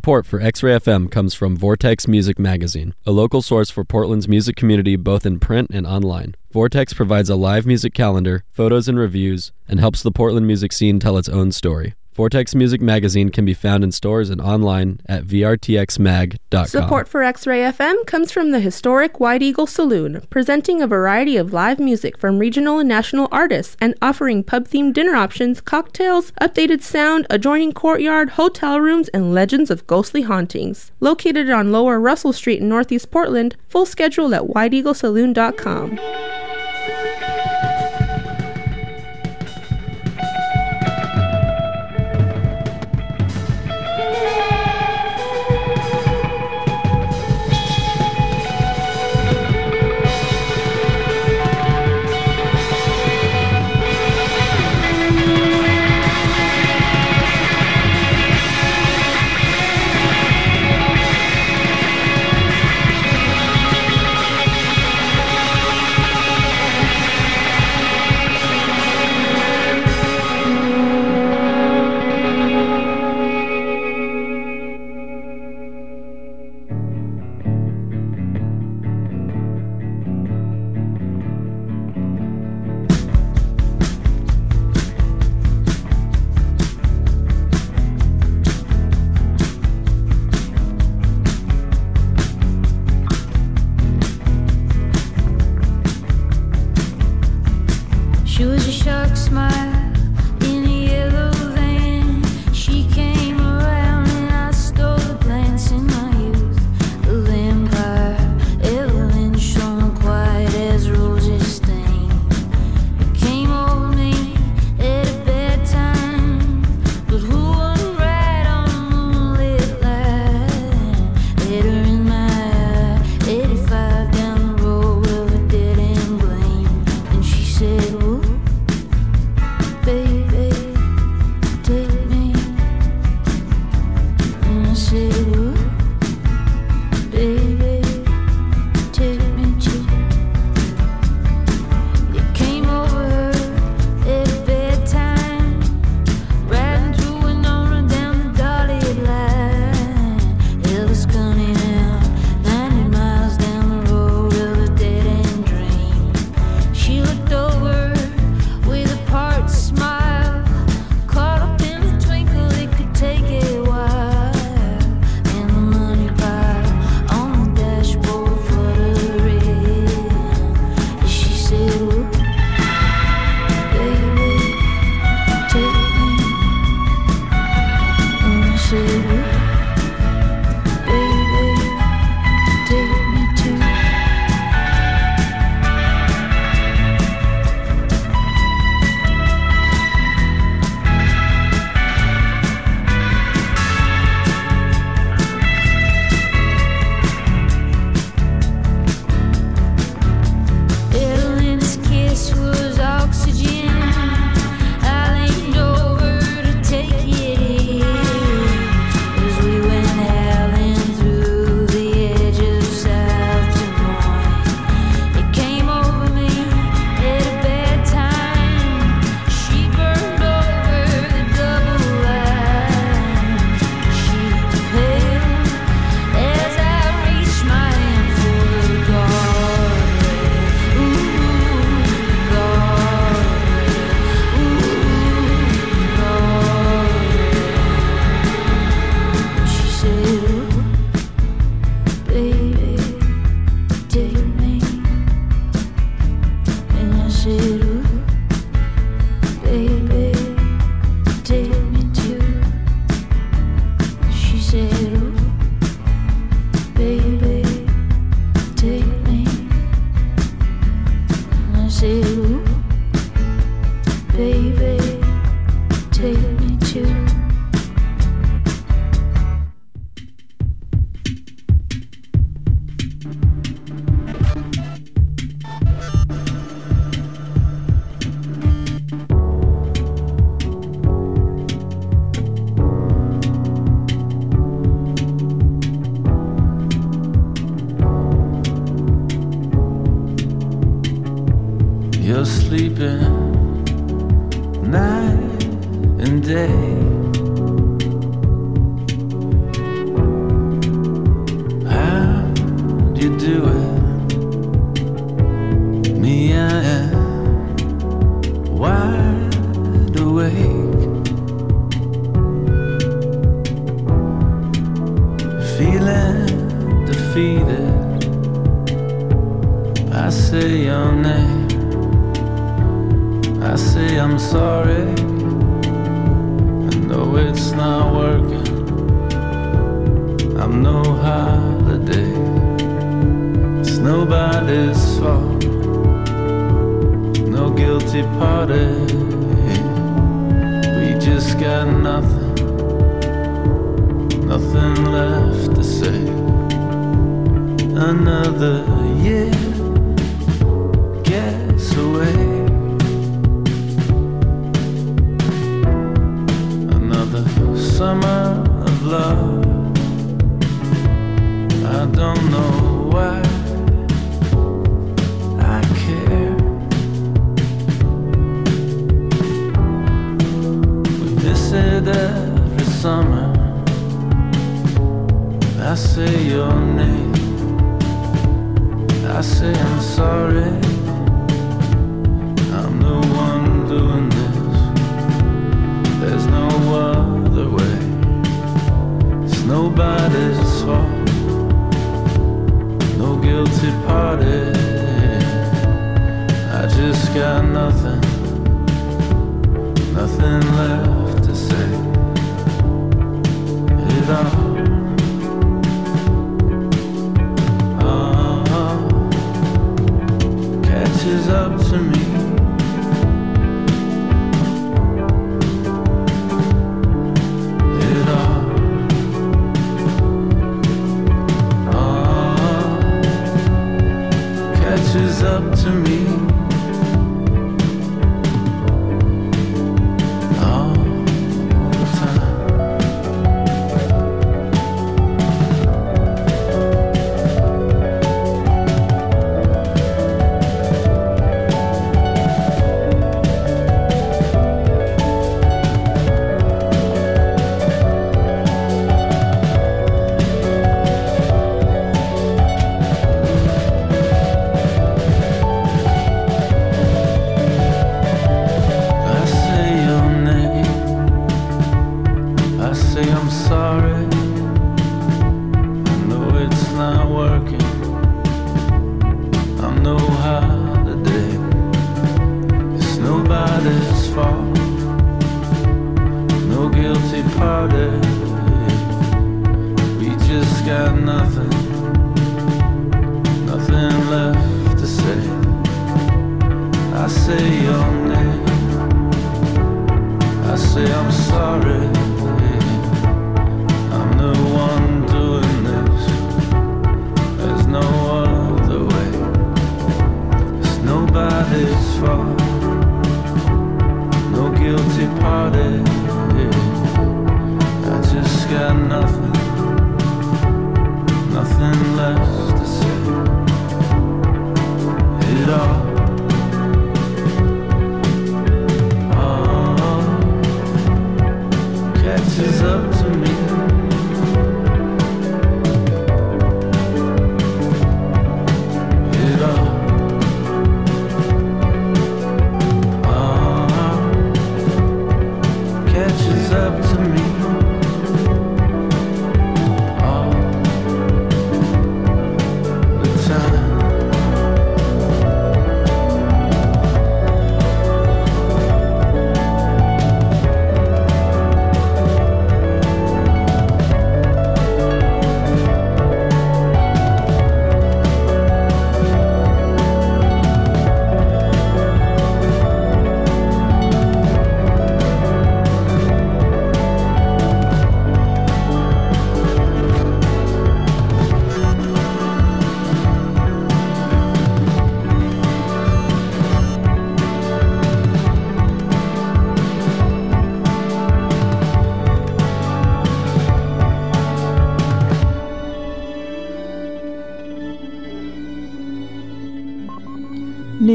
Support 0.00 0.24
for 0.24 0.40
X 0.40 0.62
Ray 0.62 0.72
FM 0.76 1.10
comes 1.10 1.34
from 1.34 1.58
Vortex 1.58 2.08
Music 2.08 2.38
Magazine, 2.38 2.94
a 3.04 3.10
local 3.10 3.42
source 3.42 3.68
for 3.68 3.84
Portland's 3.84 4.26
music 4.26 4.56
community 4.56 4.96
both 4.96 5.26
in 5.26 5.38
print 5.38 5.68
and 5.74 5.86
online. 5.86 6.36
Vortex 6.50 6.94
provides 6.94 7.28
a 7.28 7.36
live 7.36 7.66
music 7.66 7.92
calendar, 7.92 8.42
photos 8.50 8.88
and 8.88 8.98
reviews, 8.98 9.52
and 9.68 9.78
helps 9.78 10.02
the 10.02 10.10
Portland 10.10 10.46
music 10.46 10.72
scene 10.72 11.00
tell 11.00 11.18
its 11.18 11.28
own 11.28 11.52
story. 11.52 11.92
Vortex 12.20 12.54
Music 12.54 12.82
Magazine 12.82 13.30
can 13.30 13.46
be 13.46 13.54
found 13.54 13.82
in 13.82 13.90
stores 13.90 14.28
and 14.28 14.42
online 14.42 15.00
at 15.06 15.24
vrtxmag.com. 15.24 16.66
Support 16.66 17.08
for 17.08 17.22
X 17.22 17.46
Ray 17.46 17.60
FM 17.60 18.04
comes 18.04 18.30
from 18.30 18.50
the 18.50 18.60
historic 18.60 19.18
White 19.18 19.40
Eagle 19.40 19.66
Saloon, 19.66 20.20
presenting 20.28 20.82
a 20.82 20.86
variety 20.86 21.38
of 21.38 21.54
live 21.54 21.80
music 21.80 22.18
from 22.18 22.38
regional 22.38 22.78
and 22.78 22.86
national 22.86 23.26
artists 23.32 23.74
and 23.80 23.94
offering 24.02 24.44
pub 24.44 24.68
themed 24.68 24.92
dinner 24.92 25.16
options, 25.16 25.62
cocktails, 25.62 26.32
updated 26.32 26.82
sound, 26.82 27.26
adjoining 27.30 27.72
courtyard, 27.72 28.28
hotel 28.28 28.82
rooms, 28.82 29.08
and 29.14 29.32
legends 29.32 29.70
of 29.70 29.86
ghostly 29.86 30.20
hauntings. 30.20 30.92
Located 31.00 31.48
on 31.48 31.72
Lower 31.72 31.98
Russell 31.98 32.34
Street 32.34 32.60
in 32.60 32.68
Northeast 32.68 33.10
Portland, 33.10 33.56
full 33.66 33.86
schedule 33.86 34.34
at 34.34 34.42
whiteeaglesaloon.com. 34.42 36.49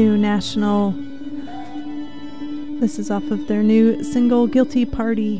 New 0.06 0.16
National. 0.16 0.92
This 2.78 2.96
is 3.00 3.10
off 3.10 3.28
of 3.32 3.48
their 3.48 3.64
new 3.64 4.04
single 4.04 4.46
Guilty 4.46 4.84
Party. 4.84 5.38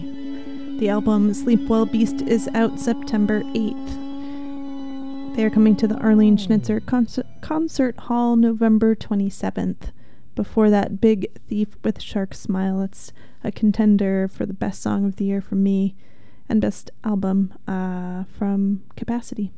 The 0.81 0.89
album 0.89 1.33
Sleep 1.35 1.69
Well 1.69 1.87
Beast 1.87 2.21
is 2.23 2.49
out 2.53 2.81
September 2.81 3.43
8th. 3.43 5.37
They 5.37 5.45
are 5.45 5.51
coming 5.51 5.77
to 5.77 5.87
the 5.87 5.95
Arlene 5.99 6.37
Schnitzer 6.37 6.81
concert, 6.81 7.27
concert 7.43 7.97
Hall 7.97 8.35
November 8.35 8.97
27th. 8.97 9.93
Before 10.35 10.69
that, 10.69 11.01
Big 11.01 11.31
Thief 11.47 11.77
with 11.85 12.03
Shark 12.03 12.35
Smile. 12.35 12.83
It's 12.83 13.13
a 13.45 13.53
contender 13.53 14.27
for 14.27 14.47
the 14.47 14.53
best 14.53 14.83
song 14.83 15.05
of 15.05 15.15
the 15.15 15.27
year 15.27 15.41
for 15.41 15.55
me 15.55 15.95
and 16.49 16.61
best 16.61 16.91
album 17.05 17.55
uh, 17.69 18.25
from 18.25 18.83
Capacity. 18.97 19.53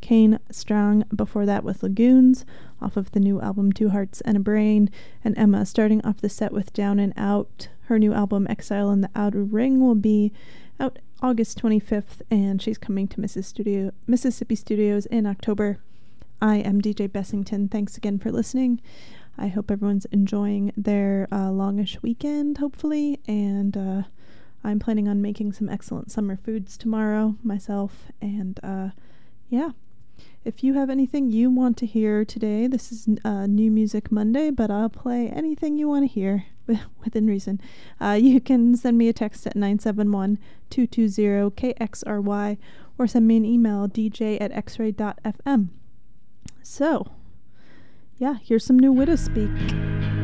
Kane 0.00 0.38
Strang 0.50 1.04
before 1.14 1.46
that 1.46 1.64
with 1.64 1.82
Lagoons 1.82 2.44
off 2.80 2.96
of 2.96 3.10
the 3.12 3.20
new 3.20 3.40
album 3.40 3.72
Two 3.72 3.90
Hearts 3.90 4.20
and 4.22 4.36
a 4.36 4.40
Brain, 4.40 4.90
and 5.24 5.36
EMA 5.38 5.66
starting 5.66 6.04
off 6.04 6.20
the 6.20 6.28
set 6.28 6.52
with 6.52 6.72
Down 6.72 6.98
and 6.98 7.12
Out. 7.16 7.68
Her 7.84 7.98
new 7.98 8.12
album 8.12 8.46
Exile 8.48 8.90
in 8.90 9.00
the 9.00 9.10
Outer 9.14 9.42
Ring 9.44 9.80
will 9.80 9.94
be 9.94 10.32
out 10.78 10.98
August 11.22 11.62
25th, 11.62 12.22
and 12.30 12.60
she's 12.60 12.78
coming 12.78 13.08
to 13.08 13.20
Mrs. 13.20 13.44
Studio, 13.44 13.92
Mississippi 14.06 14.54
Studios 14.54 15.06
in 15.06 15.26
October. 15.26 15.78
I 16.40 16.56
am 16.56 16.82
DJ 16.82 17.08
Bessington. 17.08 17.70
Thanks 17.70 17.96
again 17.96 18.18
for 18.18 18.30
listening. 18.30 18.80
I 19.38 19.48
hope 19.48 19.70
everyone's 19.70 20.06
enjoying 20.06 20.72
their 20.76 21.28
uh, 21.32 21.50
longish 21.50 22.02
weekend, 22.02 22.58
hopefully, 22.58 23.20
and 23.26 23.76
uh, 23.76 24.02
I'm 24.62 24.78
planning 24.78 25.08
on 25.08 25.22
making 25.22 25.52
some 25.52 25.68
excellent 25.68 26.10
summer 26.10 26.36
foods 26.36 26.76
tomorrow 26.76 27.36
myself, 27.42 28.06
and 28.20 28.60
uh, 28.62 28.88
yeah. 29.48 29.70
If 30.46 30.62
you 30.62 30.74
have 30.74 30.90
anything 30.90 31.32
you 31.32 31.50
want 31.50 31.76
to 31.78 31.86
hear 31.86 32.24
today, 32.24 32.68
this 32.68 32.92
is 32.92 33.08
uh, 33.24 33.48
New 33.48 33.68
Music 33.68 34.12
Monday, 34.12 34.50
but 34.50 34.70
I'll 34.70 34.88
play 34.88 35.28
anything 35.28 35.76
you 35.76 35.88
want 35.88 36.04
to 36.04 36.06
hear 36.06 36.44
within 37.04 37.26
reason. 37.26 37.60
Uh, 38.00 38.12
you 38.12 38.40
can 38.40 38.76
send 38.76 38.96
me 38.96 39.08
a 39.08 39.12
text 39.12 39.44
at 39.48 39.56
971 39.56 40.38
220 40.70 41.50
KXRY 41.50 42.58
or 42.96 43.08
send 43.08 43.26
me 43.26 43.38
an 43.38 43.44
email 43.44 43.88
dj 43.88 44.40
at 44.40 44.52
xray.fm. 44.52 45.66
So, 46.62 47.10
yeah, 48.16 48.36
here's 48.40 48.64
some 48.64 48.78
new 48.78 48.94
Widowspeak. 48.94 50.15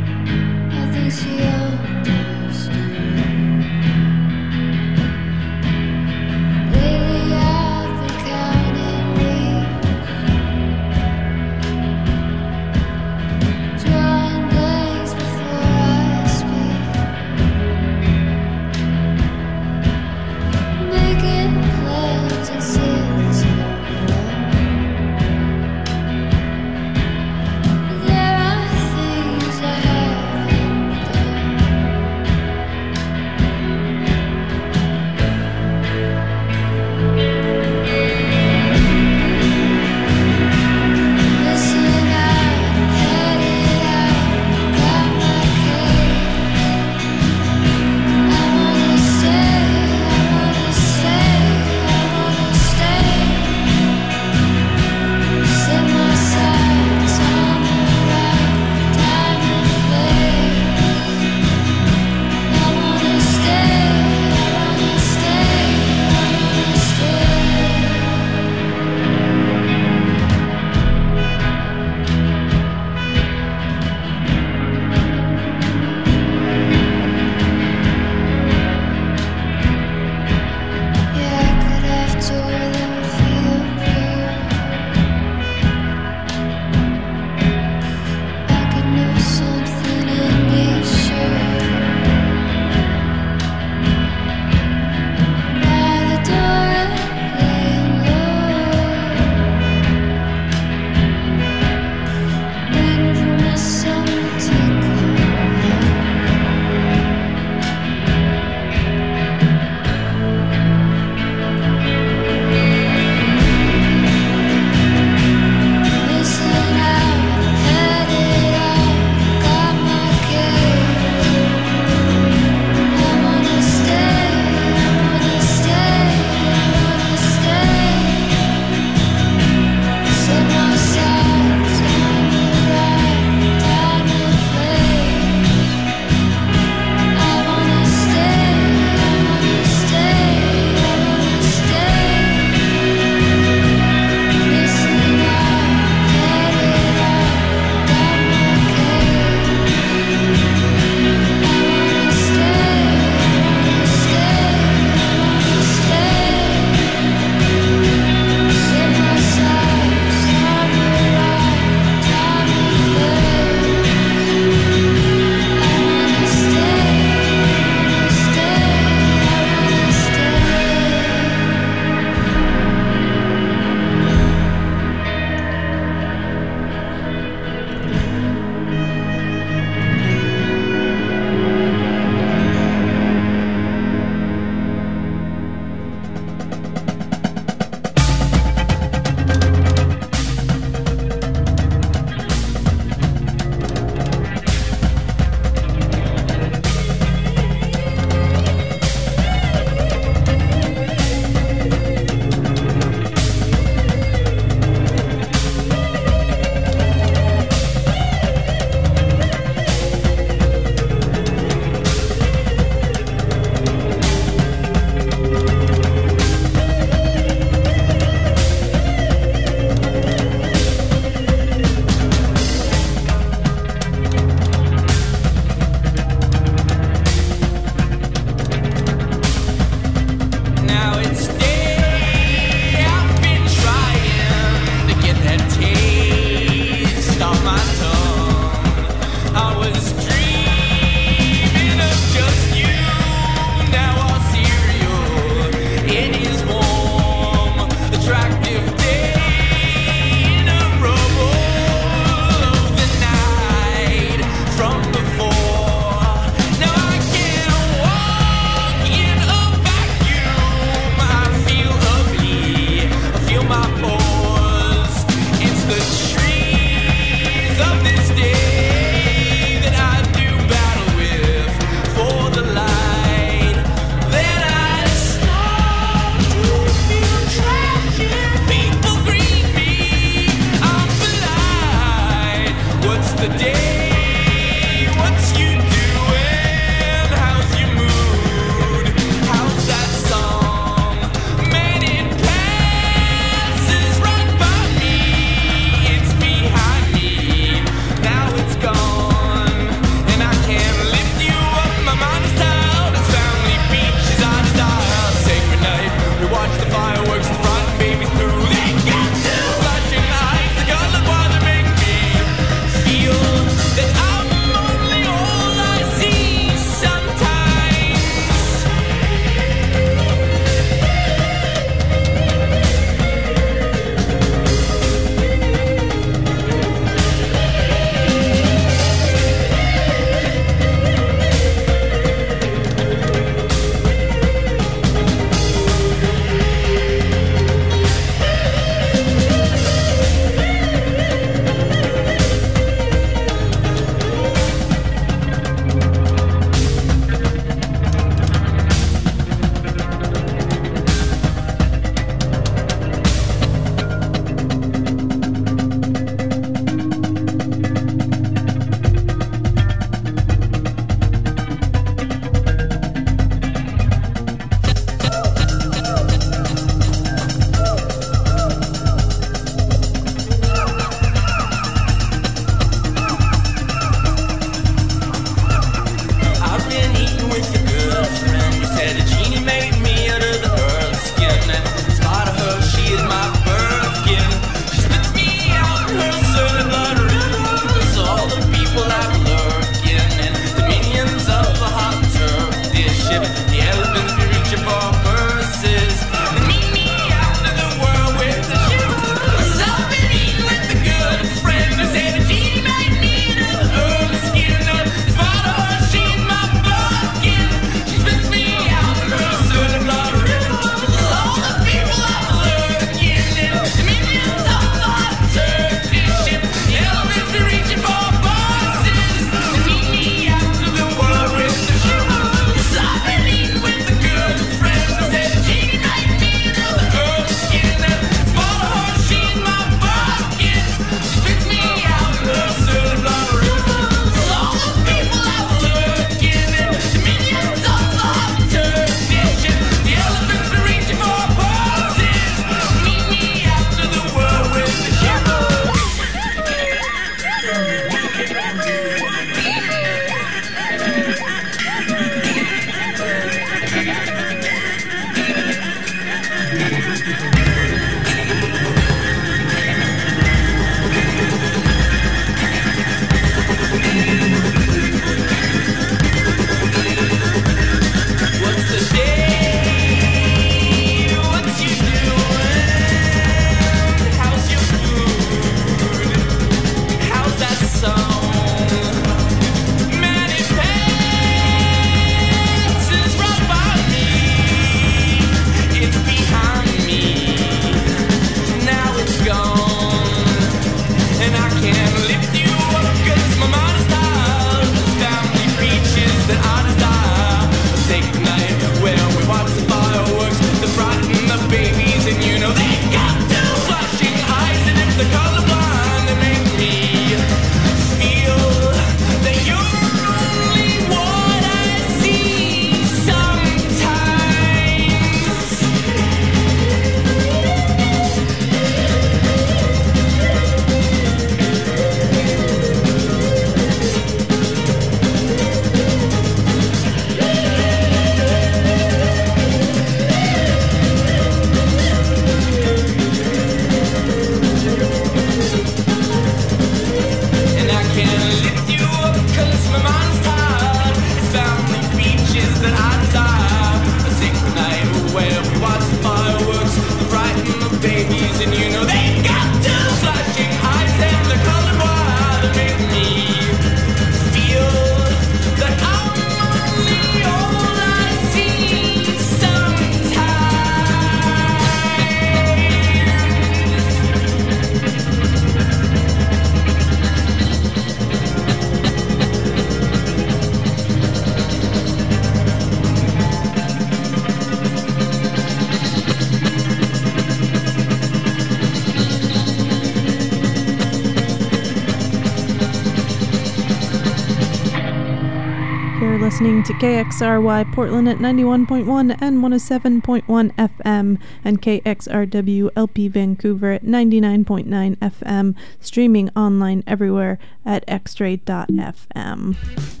listening 586.41 586.63
to 586.63 586.73
KXRY 586.73 587.71
Portland 587.71 588.09
at 588.09 588.17
91.1 588.17 589.15
and 589.21 589.43
107.1 589.43 590.55
FM 590.55 591.21
and 591.45 591.61
KXRW 591.61 592.71
LP 592.75 593.07
Vancouver 593.09 593.73
at 593.73 593.83
99.9 593.83 594.97
FM, 594.97 595.55
streaming 595.79 596.31
online 596.35 596.83
everywhere 596.87 597.37
at 597.63 597.85
xray.fm. 597.85 600.00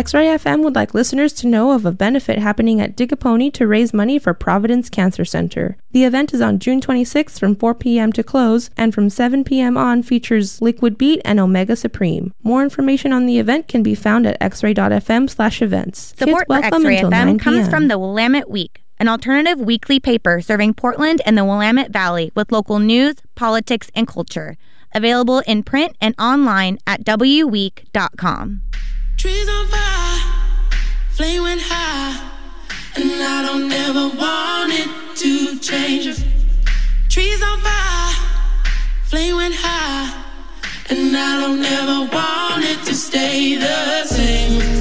X-Ray 0.00 0.28
FM 0.28 0.62
would 0.64 0.74
like 0.74 0.94
listeners 0.94 1.30
to 1.34 1.46
know 1.46 1.72
of 1.72 1.84
a 1.84 1.92
benefit 1.92 2.38
happening 2.38 2.80
at 2.80 2.96
Dig 2.96 3.12
A 3.12 3.16
Pony 3.16 3.50
to 3.50 3.66
raise 3.66 3.92
money 3.92 4.18
for 4.18 4.32
Providence 4.32 4.88
Cancer 4.88 5.26
Center. 5.26 5.76
The 5.90 6.04
event 6.04 6.32
is 6.32 6.40
on 6.40 6.58
June 6.58 6.80
26th 6.80 7.38
from 7.38 7.54
4 7.54 7.74
p.m. 7.74 8.10
to 8.14 8.22
close 8.22 8.70
and 8.78 8.94
from 8.94 9.10
7 9.10 9.44
p.m. 9.44 9.76
on 9.76 10.02
features 10.02 10.62
Liquid 10.62 10.96
Beat 10.96 11.20
and 11.22 11.38
Omega 11.38 11.76
Supreme. 11.76 12.32
More 12.42 12.62
information 12.62 13.12
on 13.12 13.26
the 13.26 13.38
event 13.38 13.68
can 13.68 13.82
be 13.82 13.94
found 13.94 14.26
at 14.26 14.40
xray.fm 14.40 15.28
slash 15.28 15.60
events. 15.60 16.14
Support 16.16 16.48
Kids 16.48 16.60
for 16.60 16.76
X-Ray 16.76 17.02
FM 17.02 17.38
comes 17.38 17.68
from 17.68 17.88
the 17.88 17.98
Willamette 17.98 18.48
Week, 18.48 18.82
an 18.98 19.06
alternative 19.06 19.60
weekly 19.60 20.00
paper 20.00 20.40
serving 20.40 20.72
Portland 20.72 21.20
and 21.26 21.36
the 21.36 21.44
Willamette 21.44 21.92
Valley 21.92 22.32
with 22.34 22.50
local 22.50 22.78
news, 22.78 23.16
politics, 23.34 23.90
and 23.94 24.08
culture. 24.08 24.56
Available 24.94 25.40
in 25.40 25.62
print 25.62 25.94
and 26.00 26.14
online 26.18 26.78
at 26.86 27.04
wweek.com. 27.04 28.62
Trees 29.20 29.50
on 29.50 29.66
fire, 29.66 30.18
flame 31.10 31.42
went 31.42 31.60
high, 31.60 32.18
and 32.96 33.22
I 33.22 33.42
don't 33.42 33.70
ever 33.70 34.08
want 34.16 34.72
it 34.72 34.88
to 35.16 35.58
change. 35.58 36.06
Trees 37.10 37.42
on 37.42 37.60
fire, 37.60 38.14
flame 39.04 39.36
went 39.36 39.56
high, 39.58 40.24
and 40.88 41.14
I 41.14 41.38
don't 41.38 41.62
ever 41.62 42.10
want 42.10 42.64
it 42.64 42.82
to 42.86 42.94
stay 42.94 43.56
the 43.56 44.04
same. 44.06 44.79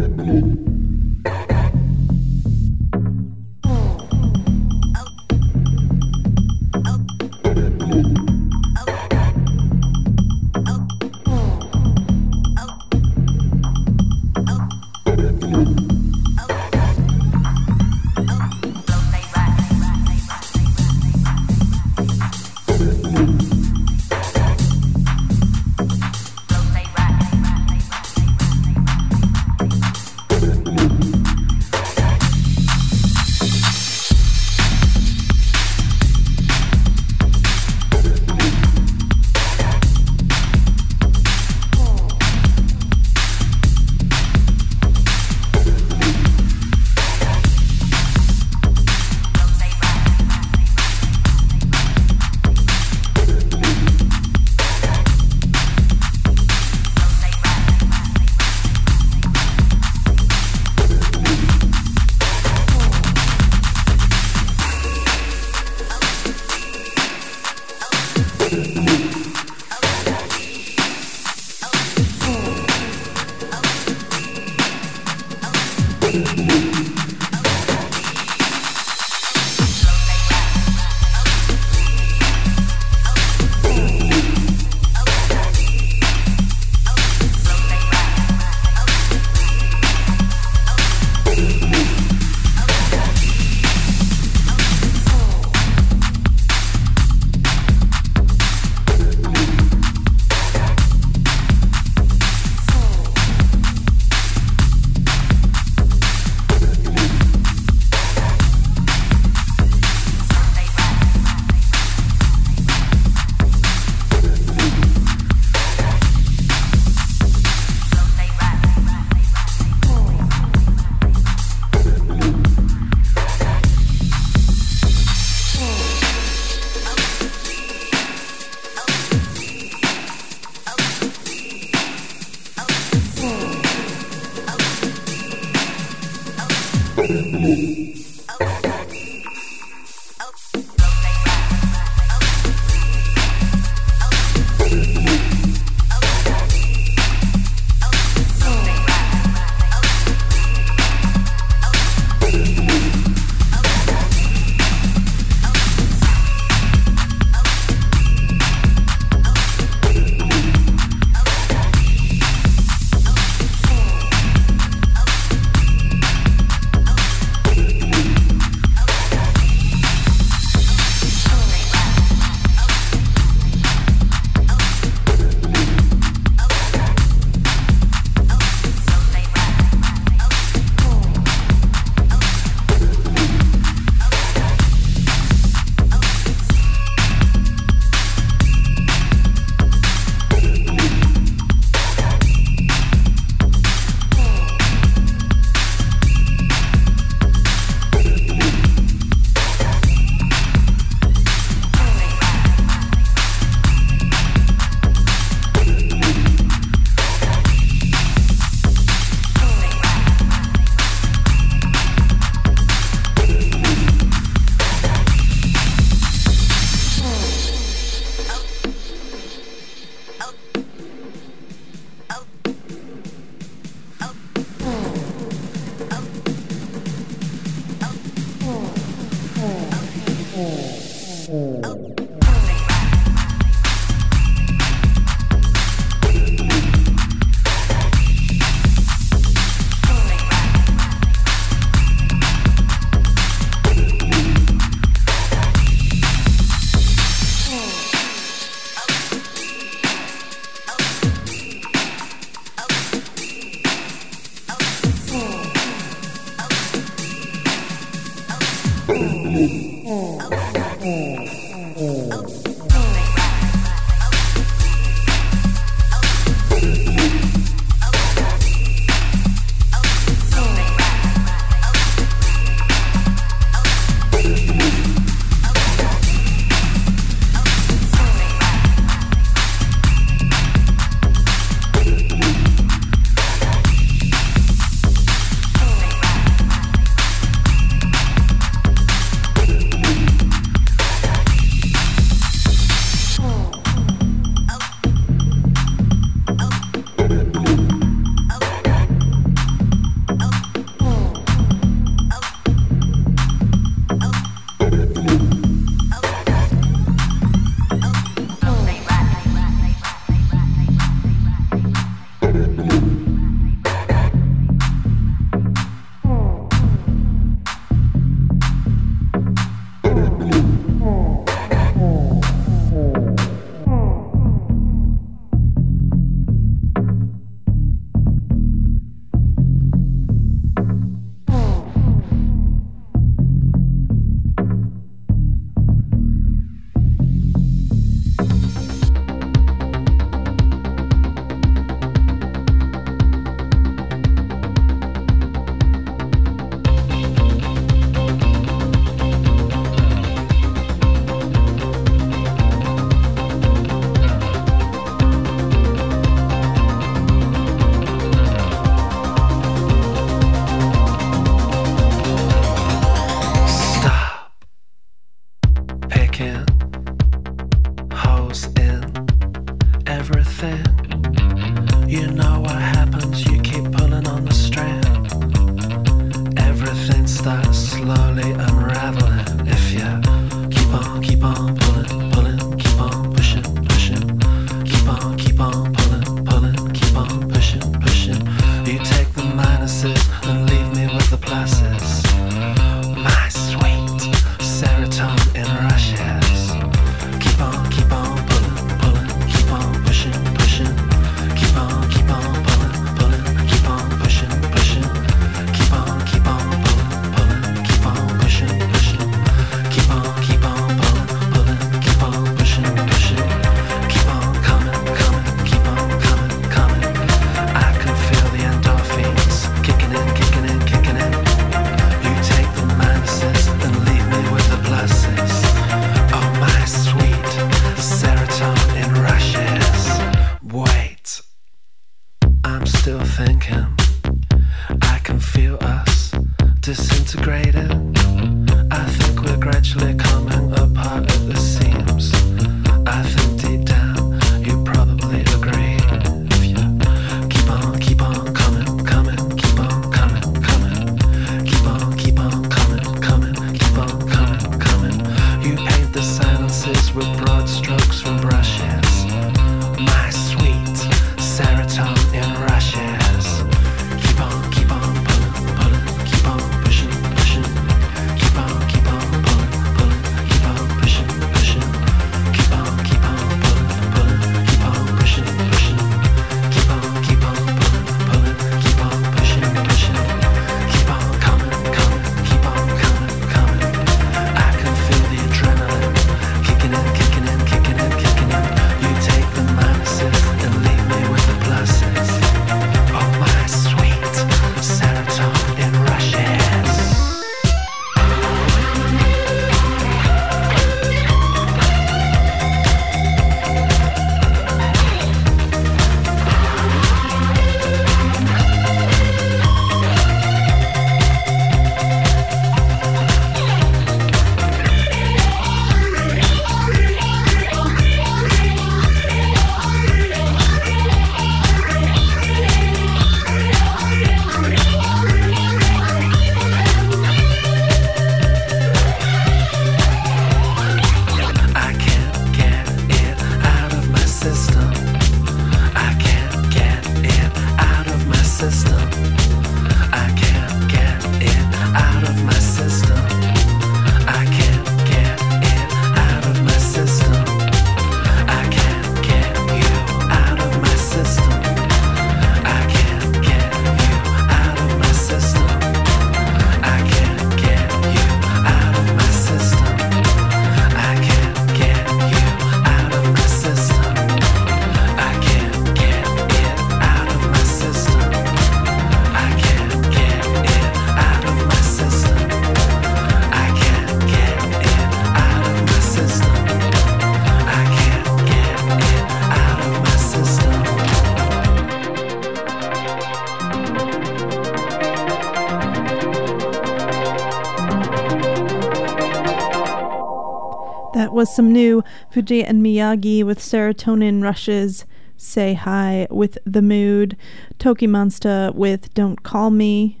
Was 591.20 591.36
some 591.36 591.52
new 591.52 591.84
Fujiya 592.10 592.44
and 592.46 592.62
Miyagi 592.62 593.22
with 593.22 593.40
serotonin 593.40 594.22
rushes. 594.22 594.86
SAYHI 595.18 596.10
with 596.10 596.38
the 596.46 596.62
mood. 596.62 597.14
TOKiMONSTA 597.58 598.54
with 598.54 598.94
Don't 598.94 599.22
Call 599.22 599.50
Me. 599.50 600.00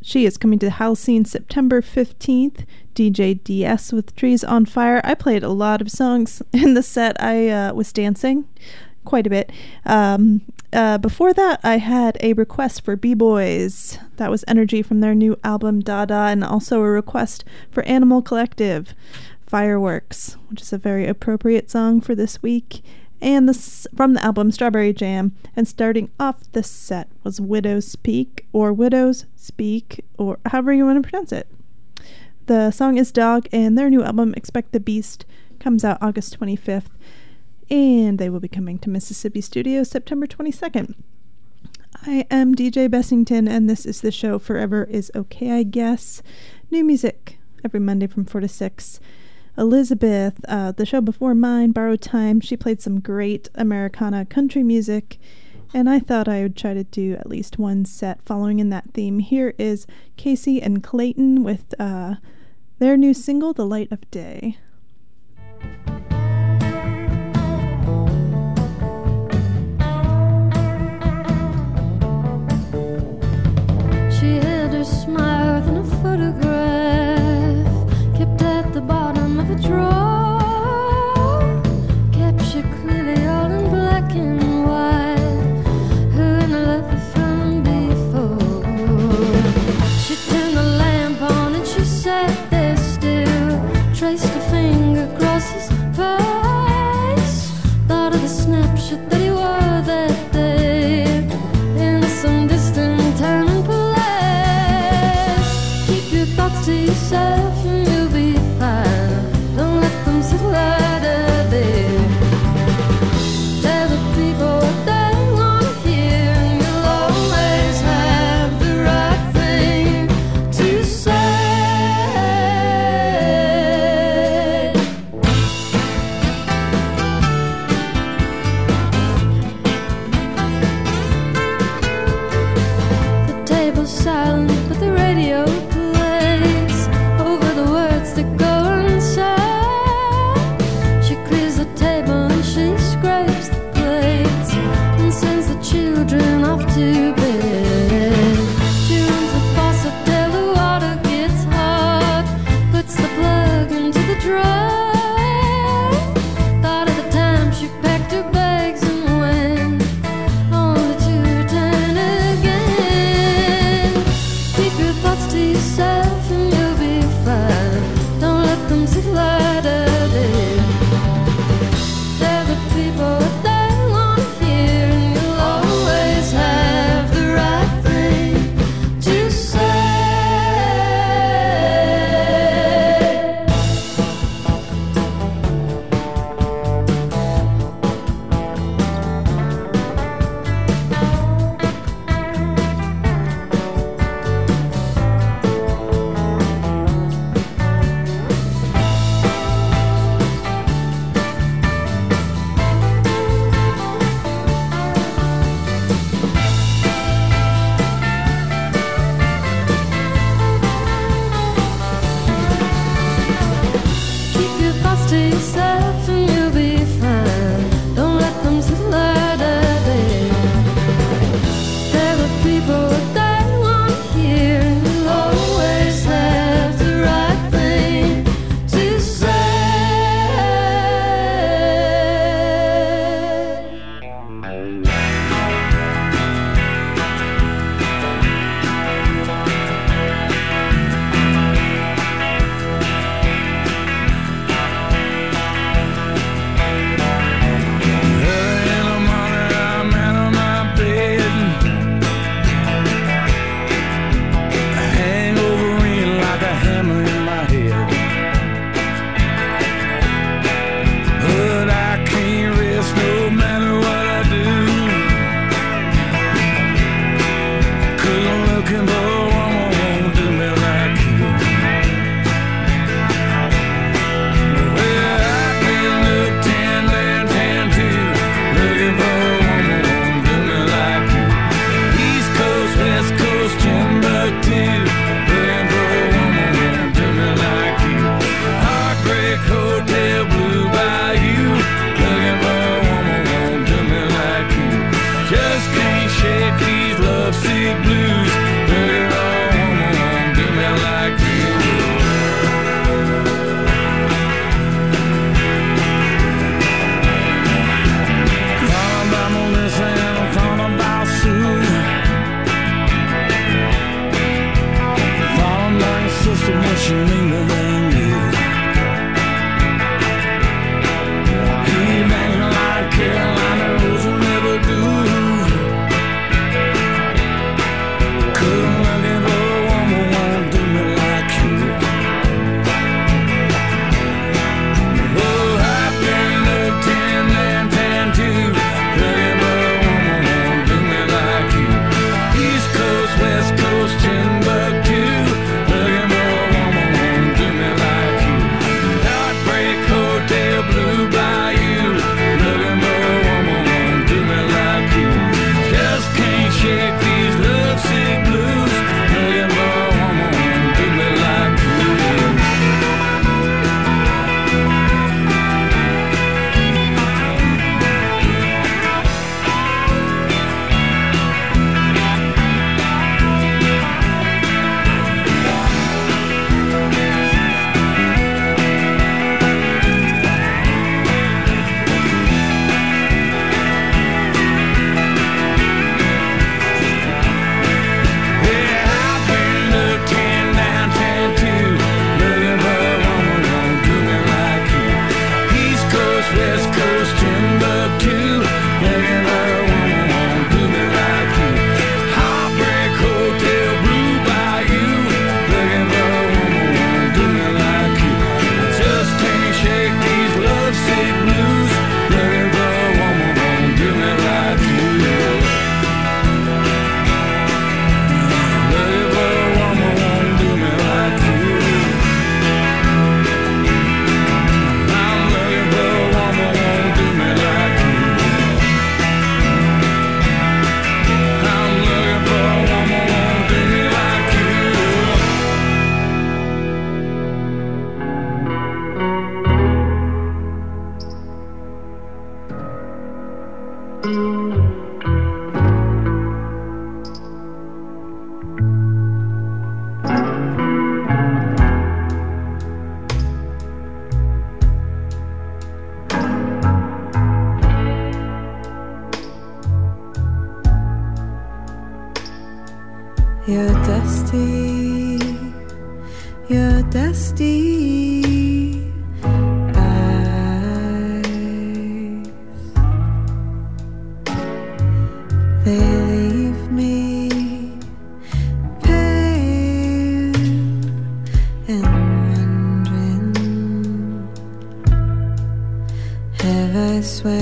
She 0.00 0.24
is 0.24 0.38
coming 0.38 0.58
to 0.60 0.70
Holocene 0.70 1.26
September 1.26 1.82
15th. 1.82 2.64
DJ 2.94 3.44
DS 3.44 3.92
with 3.92 4.16
Trees 4.16 4.42
on 4.42 4.64
Fire. 4.64 5.02
I 5.04 5.12
played 5.12 5.42
a 5.42 5.50
lot 5.50 5.82
of 5.82 5.90
songs 5.90 6.40
in 6.54 6.72
the 6.72 6.82
set. 6.82 7.22
I 7.22 7.50
uh, 7.50 7.74
was 7.74 7.92
dancing 7.92 8.48
quite 9.04 9.26
a 9.26 9.30
bit. 9.30 9.52
Um, 9.84 10.40
uh, 10.72 10.96
before 10.96 11.34
that, 11.34 11.60
I 11.62 11.76
had 11.76 12.16
a 12.20 12.32
request 12.32 12.86
for 12.86 12.96
B 12.96 13.12
Boys. 13.12 13.98
That 14.16 14.30
was 14.30 14.44
Energy 14.48 14.80
from 14.80 15.00
their 15.00 15.14
new 15.14 15.38
album 15.44 15.80
Dada, 15.80 16.28
and 16.30 16.42
also 16.42 16.80
a 16.80 16.88
request 16.90 17.44
for 17.70 17.82
Animal 17.82 18.22
Collective. 18.22 18.94
Fireworks, 19.54 20.36
which 20.48 20.62
is 20.62 20.72
a 20.72 20.78
very 20.78 21.06
appropriate 21.06 21.70
song 21.70 22.00
for 22.00 22.16
this 22.16 22.42
week, 22.42 22.82
and 23.20 23.48
this 23.48 23.86
from 23.94 24.14
the 24.14 24.24
album 24.24 24.50
Strawberry 24.50 24.92
Jam. 24.92 25.32
And 25.54 25.68
starting 25.68 26.10
off 26.18 26.50
the 26.50 26.64
set 26.64 27.08
was 27.22 27.38
Widowspeak, 27.38 28.46
or 28.52 28.72
Widows 28.72 29.26
Speak, 29.36 30.04
or 30.18 30.40
however 30.46 30.72
you 30.72 30.84
want 30.84 31.00
to 31.00 31.08
pronounce 31.08 31.30
it. 31.30 31.46
The 32.46 32.72
song 32.72 32.98
is 32.98 33.12
Dog, 33.12 33.46
and 33.52 33.78
their 33.78 33.88
new 33.88 34.02
album 34.02 34.34
Expect 34.36 34.72
the 34.72 34.80
Best 34.80 35.24
comes 35.60 35.84
out 35.84 36.02
August 36.02 36.36
25th, 36.40 36.90
and 37.70 38.18
they 38.18 38.28
will 38.28 38.40
be 38.40 38.48
coming 38.48 38.80
to 38.80 38.90
Mississippi 38.90 39.40
Studios 39.40 39.88
September 39.88 40.26
22nd. 40.26 40.96
I 42.04 42.26
am 42.28 42.56
DJ 42.56 42.88
Bessington, 42.88 43.48
and 43.48 43.70
this 43.70 43.86
is 43.86 44.00
the 44.00 44.10
show 44.10 44.40
Forever 44.40 44.82
is 44.90 45.12
Okay, 45.14 45.52
I 45.52 45.62
guess. 45.62 46.24
New 46.72 46.82
music 46.82 47.38
every 47.64 47.78
Monday 47.78 48.08
from 48.08 48.24
4 48.24 48.40
to 48.40 48.48
6. 48.48 48.98
Elizabeth, 49.56 50.44
uh, 50.48 50.72
the 50.72 50.84
show 50.84 51.00
before 51.00 51.34
mine, 51.34 51.70
Borrowed 51.70 52.00
Time, 52.00 52.40
she 52.40 52.56
played 52.56 52.80
some 52.80 53.00
great 53.00 53.48
Americana 53.54 54.24
country 54.24 54.62
music, 54.62 55.18
and 55.72 55.88
I 55.88 56.00
thought 56.00 56.28
I 56.28 56.42
would 56.42 56.56
try 56.56 56.74
to 56.74 56.84
do 56.84 57.14
at 57.14 57.28
least 57.28 57.58
one 57.58 57.84
set 57.84 58.20
following 58.24 58.58
in 58.58 58.70
that 58.70 58.92
theme. 58.94 59.20
Here 59.20 59.54
is 59.58 59.86
Kacy 60.16 60.60
and 60.60 60.82
Clayton 60.82 61.44
with 61.44 61.72
uh, 61.78 62.16
their 62.80 62.96
new 62.96 63.14
single, 63.14 63.52
The 63.52 63.66
Light 63.66 63.92
of 63.92 64.10
Day. 64.10 64.58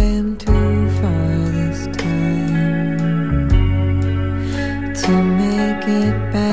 Swam 0.03 0.37
too 0.37 0.91
far 1.01 1.33
this 1.57 1.87
time 1.97 3.49
to 4.95 5.12
make 5.39 5.87
it 5.87 6.33
back 6.33 6.52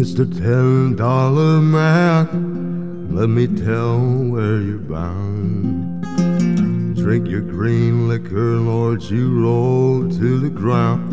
Mr. 0.00 0.24
Ten 0.24 0.96
Dollar 0.96 1.60
Man, 1.60 3.14
let 3.14 3.28
me 3.28 3.46
tell 3.46 3.98
where 4.00 4.58
you're 4.58 4.78
bound. 4.78 6.02
Drink 6.96 7.28
your 7.28 7.42
green 7.42 8.08
liquor, 8.08 8.56
Lord, 8.56 9.02
you 9.02 9.44
roll 9.44 10.08
to 10.08 10.38
the 10.40 10.48
ground. 10.48 11.12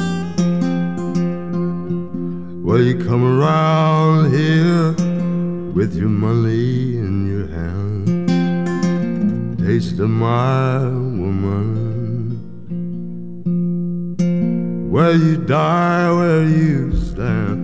Well, 2.66 2.82
you 2.82 3.04
come 3.04 3.26
around 3.26 4.32
here 4.32 4.94
with 5.74 5.94
your 5.94 6.08
money 6.08 6.96
in 6.96 7.28
your 7.28 7.48
hand. 7.48 8.08
Taste 9.60 10.00
of 10.00 10.10
my 10.10 10.80
woman. 10.86 12.40
Where 14.90 15.12
you 15.12 15.36
die, 15.36 16.10
where 16.14 16.46
you 16.46 16.96
stand. 16.96 17.57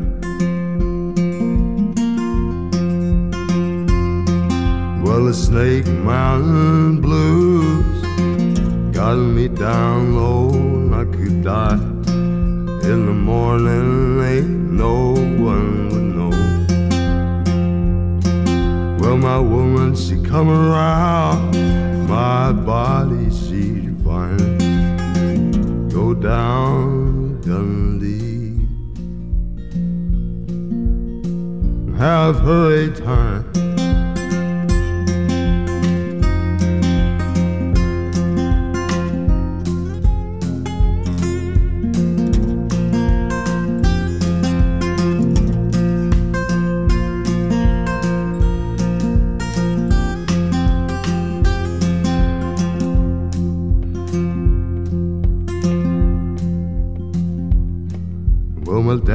Snake 5.34 5.88
Mountain 5.88 7.02
Blues 7.02 8.02
got 8.94 9.16
me 9.16 9.48
down 9.48 10.16
low, 10.16 10.50
and 10.50 10.94
I 10.94 11.06
could 11.06 11.44
die. 11.44 11.74
In 11.74 13.06
the 13.08 13.14
morning, 13.14 14.22
ain't 14.22 14.72
no 14.72 15.14
one 15.14 15.90
would 15.90 16.08
know. 16.18 16.30
Well, 19.00 19.18
my 19.18 19.40
woman, 19.40 19.96
she 19.96 20.22
come 20.22 20.50
around, 20.50 21.56
my 22.08 22.52
body 22.52 23.32
she 23.32 23.90
find. 24.04 25.92
Go 25.92 26.14
down 26.14 27.42
Dundee, 27.42 28.68
have 31.98 32.40
her 32.42 32.84
a 32.84 32.90
time. 32.92 33.43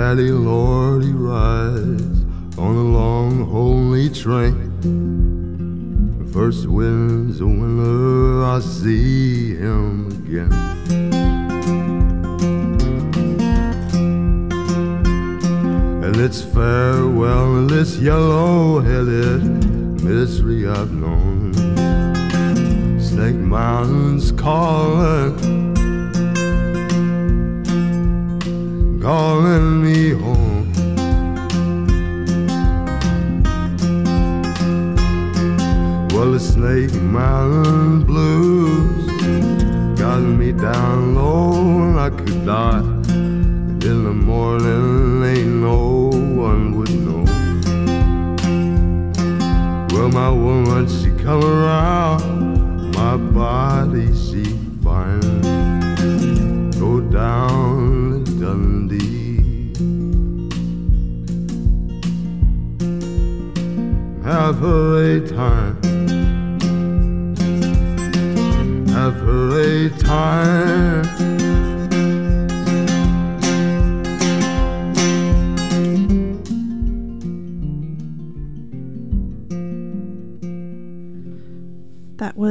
Daddy, 0.09 0.31
Lord, 0.31 1.05
he 1.05 1.13
rides 1.13 2.25
on 2.57 2.77
a 2.77 2.89
long, 2.99 3.45
holy 3.45 4.09
train. 4.09 4.57
The 6.19 6.33
first 6.33 6.67
wind's 6.67 7.43
a 7.43 7.47
winter, 7.47 8.43
I 8.43 8.61
see 8.61 9.55
him 9.55 10.07
again. 10.07 10.51
And 16.05 16.17
it's 16.17 16.41
farewell 16.41 17.59
and 17.59 17.69
this 17.69 17.99
yellow-headed 17.99 19.43
misery 20.03 20.67
I've 20.67 20.91
known. 20.91 21.53
Snake 22.99 23.35
Mountain's 23.35 24.33
calling 24.33 25.28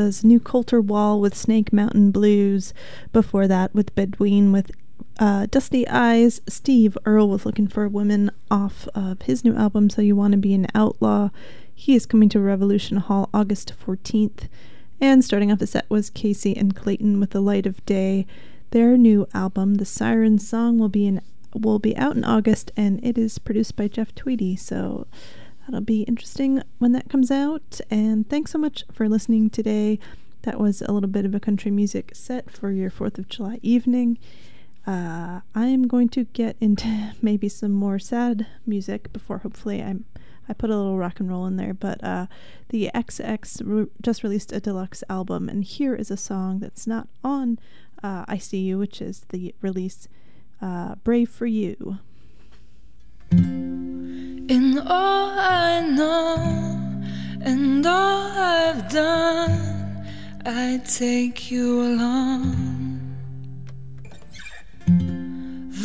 was 0.07 0.23
New 0.23 0.39
Colter 0.39 0.79
Wall 0.79 1.19
with 1.19 1.35
Snake 1.35 1.73
Mountain 1.73 2.11
Blues. 2.11 2.73
Before 3.11 3.45
that, 3.45 3.75
with 3.75 3.93
Bedouine 3.93 4.53
with 4.53 4.71
uh, 5.19 5.47
Dusty 5.51 5.85
Eyes. 5.85 6.39
Steve 6.47 6.97
Earle 7.03 7.27
was 7.27 7.45
looking 7.45 7.67
for 7.67 7.83
a 7.83 7.89
woman 7.89 8.31
off 8.49 8.87
of 8.95 9.23
his 9.23 9.43
new 9.43 9.53
album, 9.53 9.89
So 9.89 10.01
You 10.01 10.15
Want 10.15 10.31
to 10.31 10.37
Be 10.37 10.53
an 10.53 10.67
Outlaw. 10.73 11.27
He 11.75 11.93
is 11.93 12.05
coming 12.05 12.29
to 12.29 12.39
Revolution 12.39 12.97
Hall 12.97 13.29
August 13.33 13.73
14th. 13.85 14.47
And 15.01 15.25
starting 15.25 15.51
off 15.51 15.59
the 15.59 15.67
set 15.67 15.89
was 15.89 16.09
Kacy 16.09 16.57
and 16.57 16.73
Clayton 16.73 17.19
with 17.19 17.31
The 17.31 17.41
Light 17.41 17.65
of 17.65 17.85
Day. 17.85 18.25
Their 18.71 18.95
new 18.95 19.27
album, 19.33 19.75
The 19.75 19.85
Siren 19.85 20.39
Song, 20.39 20.79
will 20.79 20.87
be 20.87 21.05
in 21.05 21.21
will 21.53 21.79
be 21.79 21.97
out 21.97 22.15
in 22.15 22.23
August, 22.23 22.71
and 22.77 23.03
it 23.03 23.17
is 23.17 23.39
produced 23.39 23.75
by 23.75 23.89
Jeff 23.89 24.15
Tweedy. 24.15 24.55
So 24.55 25.05
that'll 25.67 25.81
be 25.81 26.03
interesting 26.03 26.63
when 26.79 26.93
that 26.93 27.09
comes 27.09 27.29
out. 27.29 27.81
And 27.91 28.27
thanks 28.27 28.51
so 28.51 28.57
much 28.57 28.85
for 28.91 29.07
listening 29.07 29.49
today. 29.49 29.99
That 30.43 30.59
was 30.59 30.81
a 30.81 30.91
little 30.91 31.09
bit 31.09 31.25
of 31.25 31.35
a 31.35 31.39
country 31.39 31.71
music 31.71 32.11
set 32.13 32.49
for 32.49 32.71
your 32.71 32.89
4th 32.89 33.17
of 33.17 33.27
July 33.27 33.59
evening. 33.61 34.17
Uh, 34.85 35.41
I 35.53 35.67
am 35.67 35.87
going 35.87 36.07
to 36.09 36.23
get 36.23 36.55
into 36.61 37.13
maybe 37.21 37.49
some 37.49 37.73
more 37.73 37.99
sad 37.99 38.47
music 38.65 39.11
before 39.11 39.39
hopefully 39.39 39.83
I'm 39.83 40.05
I 40.49 40.53
put 40.53 40.69
a 40.69 40.77
little 40.77 40.97
rock 40.97 41.19
and 41.19 41.29
roll 41.29 41.45
in 41.45 41.57
there, 41.57 41.73
but 41.73 42.01
uh, 42.01 42.27
the 42.69 42.89
XX 42.95 43.61
re- 43.65 43.87
just 44.01 44.23
released 44.23 44.53
a 44.53 44.61
deluxe 44.61 45.03
album, 45.09 45.49
and 45.49 45.61
here 45.61 45.93
is 45.93 46.09
a 46.09 46.15
song 46.15 46.59
that's 46.59 46.87
not 46.87 47.09
on 47.21 47.59
uh, 48.01 48.23
I 48.29 48.37
See 48.37 48.59
You, 48.59 48.77
which 48.77 49.01
is 49.01 49.25
the 49.27 49.53
release 49.61 50.07
uh, 50.61 50.95
Brave 51.03 51.29
for 51.29 51.45
You. 51.45 51.99
In 54.77 54.83
all 54.85 55.29
I 55.31 55.81
know 55.81 56.35
and 57.41 57.83
all 57.83 58.29
I've 58.29 58.87
done, 58.91 60.05
I 60.45 60.79
take 60.85 61.49
you 61.49 61.81
along. 61.81 62.99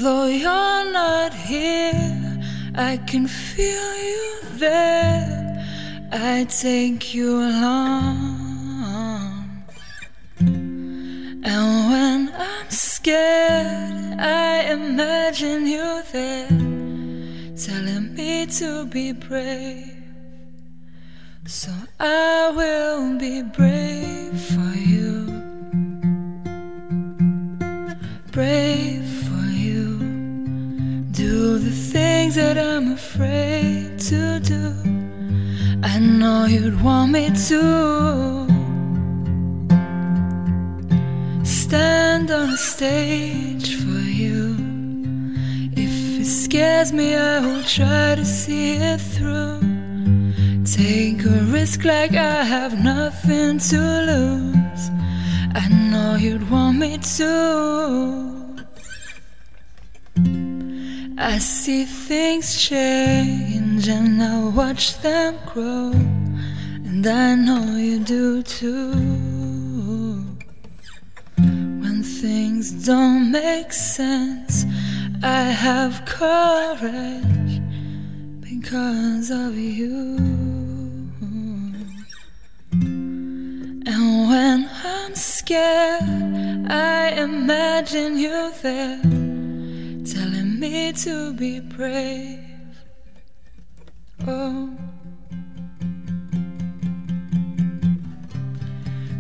Though 0.03 0.27
you're 0.27 0.93
not 0.93 1.33
here, 1.33 2.39
I 2.75 2.99
can 3.07 3.27
feel 3.27 3.89
you 4.11 4.41
there. 4.59 5.65
I 6.13 6.45
take 6.45 7.15
you 7.15 7.37
along. 7.37 8.45
And 10.39 11.67
when 11.93 12.31
I'm 12.37 12.69
scared, 12.69 14.21
I 14.21 14.71
imagine 14.71 15.67
you 15.67 16.03
there 16.13 16.72
telling 17.67 18.15
me 18.15 18.45
to 18.45 18.85
be 18.87 19.13
brave. 19.13 19.97
So 21.47 21.71
I 22.01 22.51
will 22.57 23.17
be 23.19 23.43
brave 23.43 24.41
for 24.53 24.75
you. 24.75 25.27
Brave 28.33 29.07
for 29.27 29.47
you. 29.47 29.99
Do 31.13 31.59
the 31.59 31.71
things 31.71 32.35
that 32.35 32.59
I'm 32.59 32.95
afraid 32.95 34.01
to 34.11 34.41
do. 34.41 34.75
I 35.85 36.01
know 36.01 36.47
you'd 36.47 36.83
want 36.83 37.13
me 37.13 37.31
to. 37.49 37.63
Stand 41.45 42.29
on 42.33 42.51
a 42.51 42.57
stage 42.57 43.77
for 43.77 43.92
it 46.23 46.27
scares 46.27 46.93
me, 46.93 47.17
I 47.17 47.41
will 47.41 47.65
try 47.65 48.15
to 48.15 48.25
see 48.25 48.75
it 48.77 49.01
through. 49.15 49.59
Take 50.65 51.25
a 51.25 51.39
risk 51.57 51.85
like 51.85 52.13
I 52.13 52.45
have 52.45 52.75
nothing 52.79 53.59
to 53.71 53.81
lose. 54.11 54.85
I 55.63 55.67
know 55.91 56.15
you'd 56.15 56.49
want 56.49 56.79
me 56.79 56.99
to. 57.19 57.33
I 61.19 61.39
see 61.39 61.85
things 61.85 62.49
change 62.69 63.89
and 63.89 64.23
I 64.23 64.45
watch 64.61 64.85
them 65.03 65.35
grow. 65.53 65.91
And 66.89 67.05
I 67.05 67.35
know 67.35 67.65
you 67.77 67.99
do 67.99 68.45
too. 68.45 68.93
When 71.83 71.99
things 72.21 72.71
don't 72.87 73.33
make 73.33 73.73
sense. 73.73 74.67
I 75.25 75.43
have 75.45 76.05
courage 76.05 77.61
because 78.41 79.31
of 79.31 79.57
you. 79.57 80.17
And 83.87 84.29
when 84.29 84.69
I'm 84.85 85.15
scared, 85.15 86.03
I 86.69 87.15
imagine 87.17 88.19
you 88.19 88.53
there 88.63 89.01
telling 90.05 90.59
me 90.59 90.93
to 91.05 91.33
be 91.35 91.61
brave. 91.61 92.41
Oh. 94.27 94.77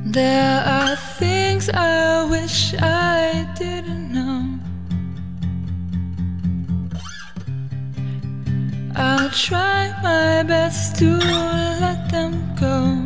There 0.04 0.64
are 0.66 0.96
things 0.96 1.70
I 1.70 2.24
wish 2.24 2.74
I 2.74 3.48
didn't 3.56 4.12
know. 4.12 4.61
I'll 8.94 9.30
try 9.30 9.90
my 10.02 10.42
best 10.42 10.96
to 10.96 11.16
let 11.80 12.10
them 12.10 12.54
go. 12.60 12.98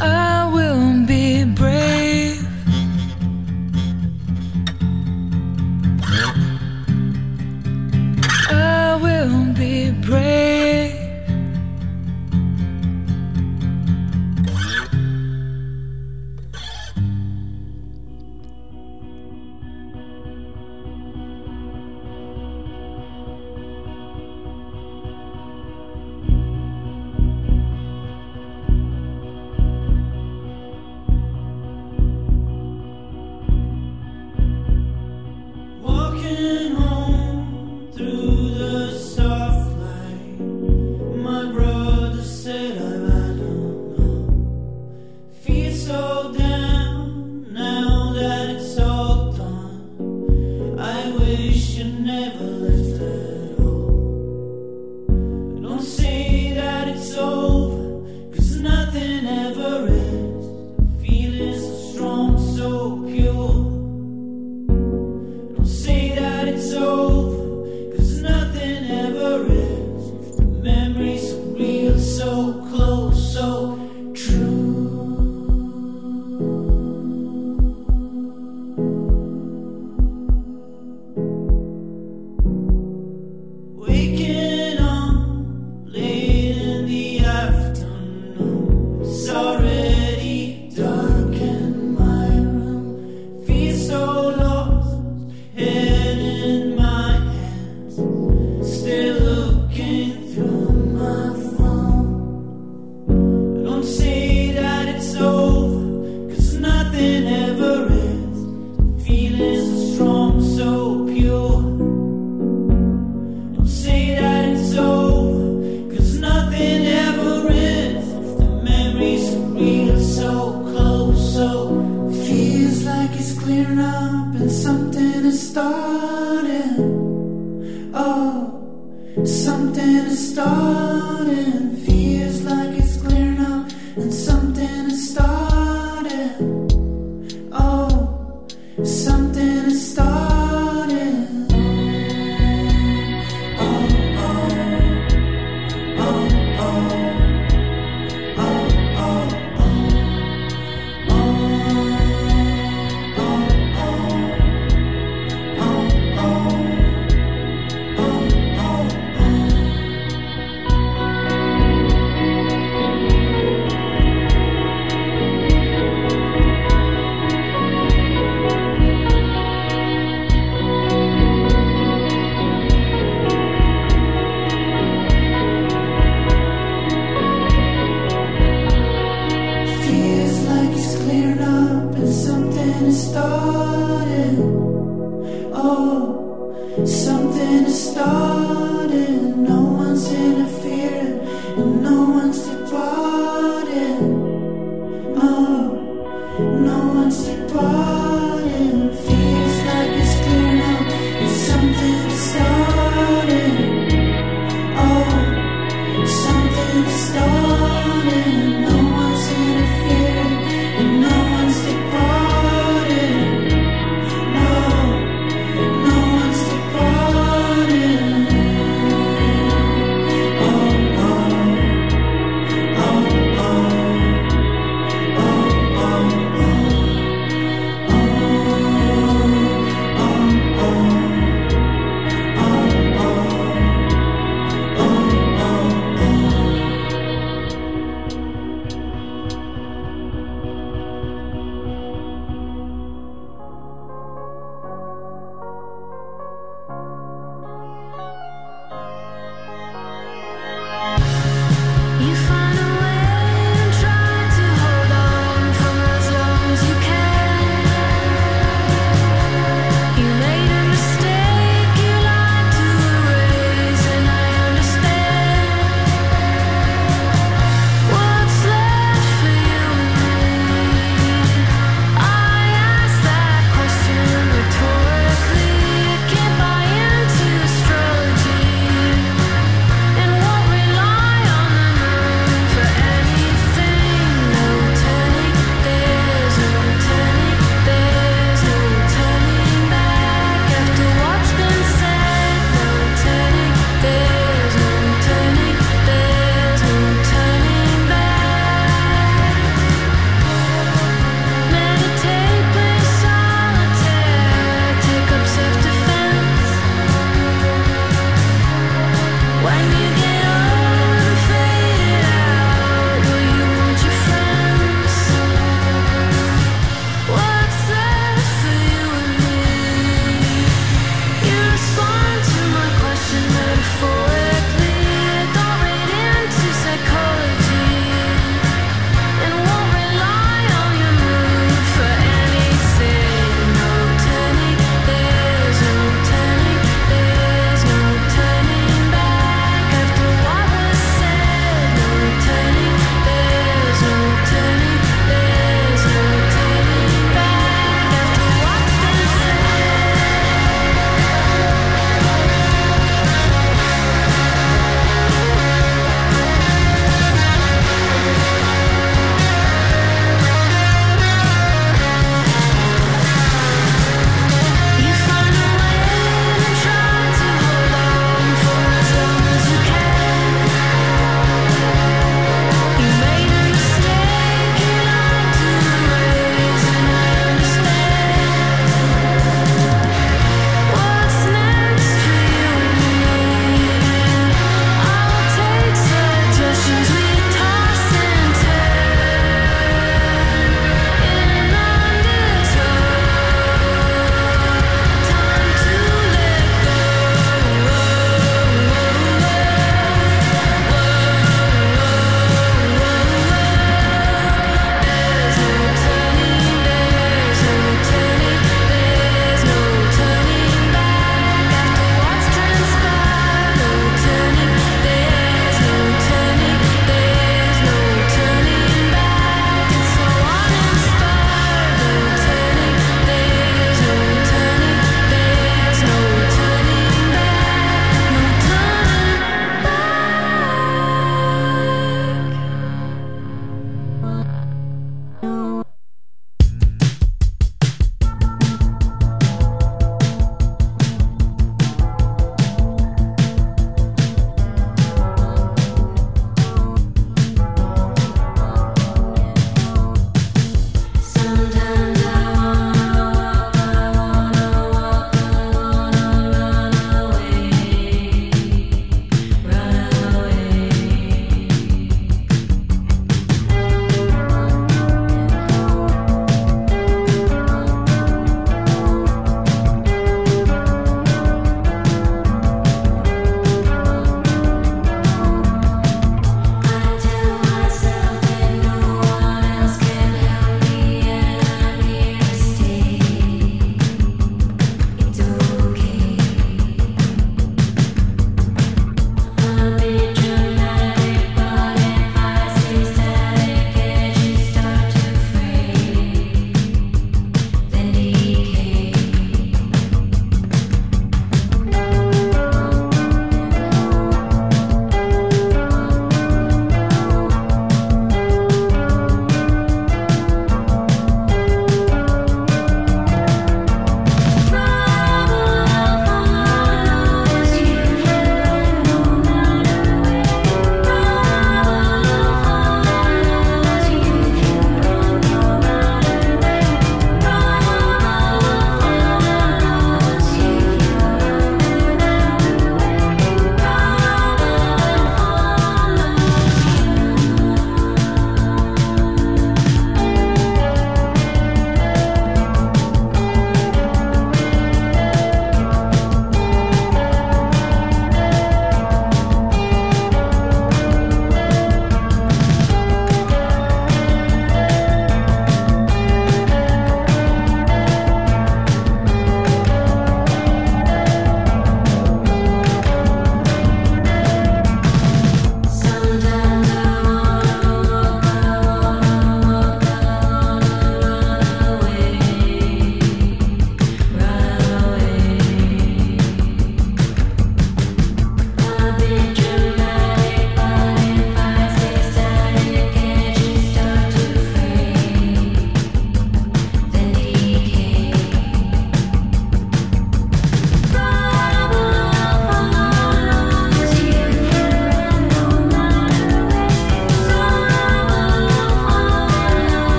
I 0.00 0.48
will 0.52 1.04
be 1.06 1.44
brave. 1.44 2.46
I 8.48 8.98
will 9.02 9.52
be 9.54 9.90
brave. 10.06 10.65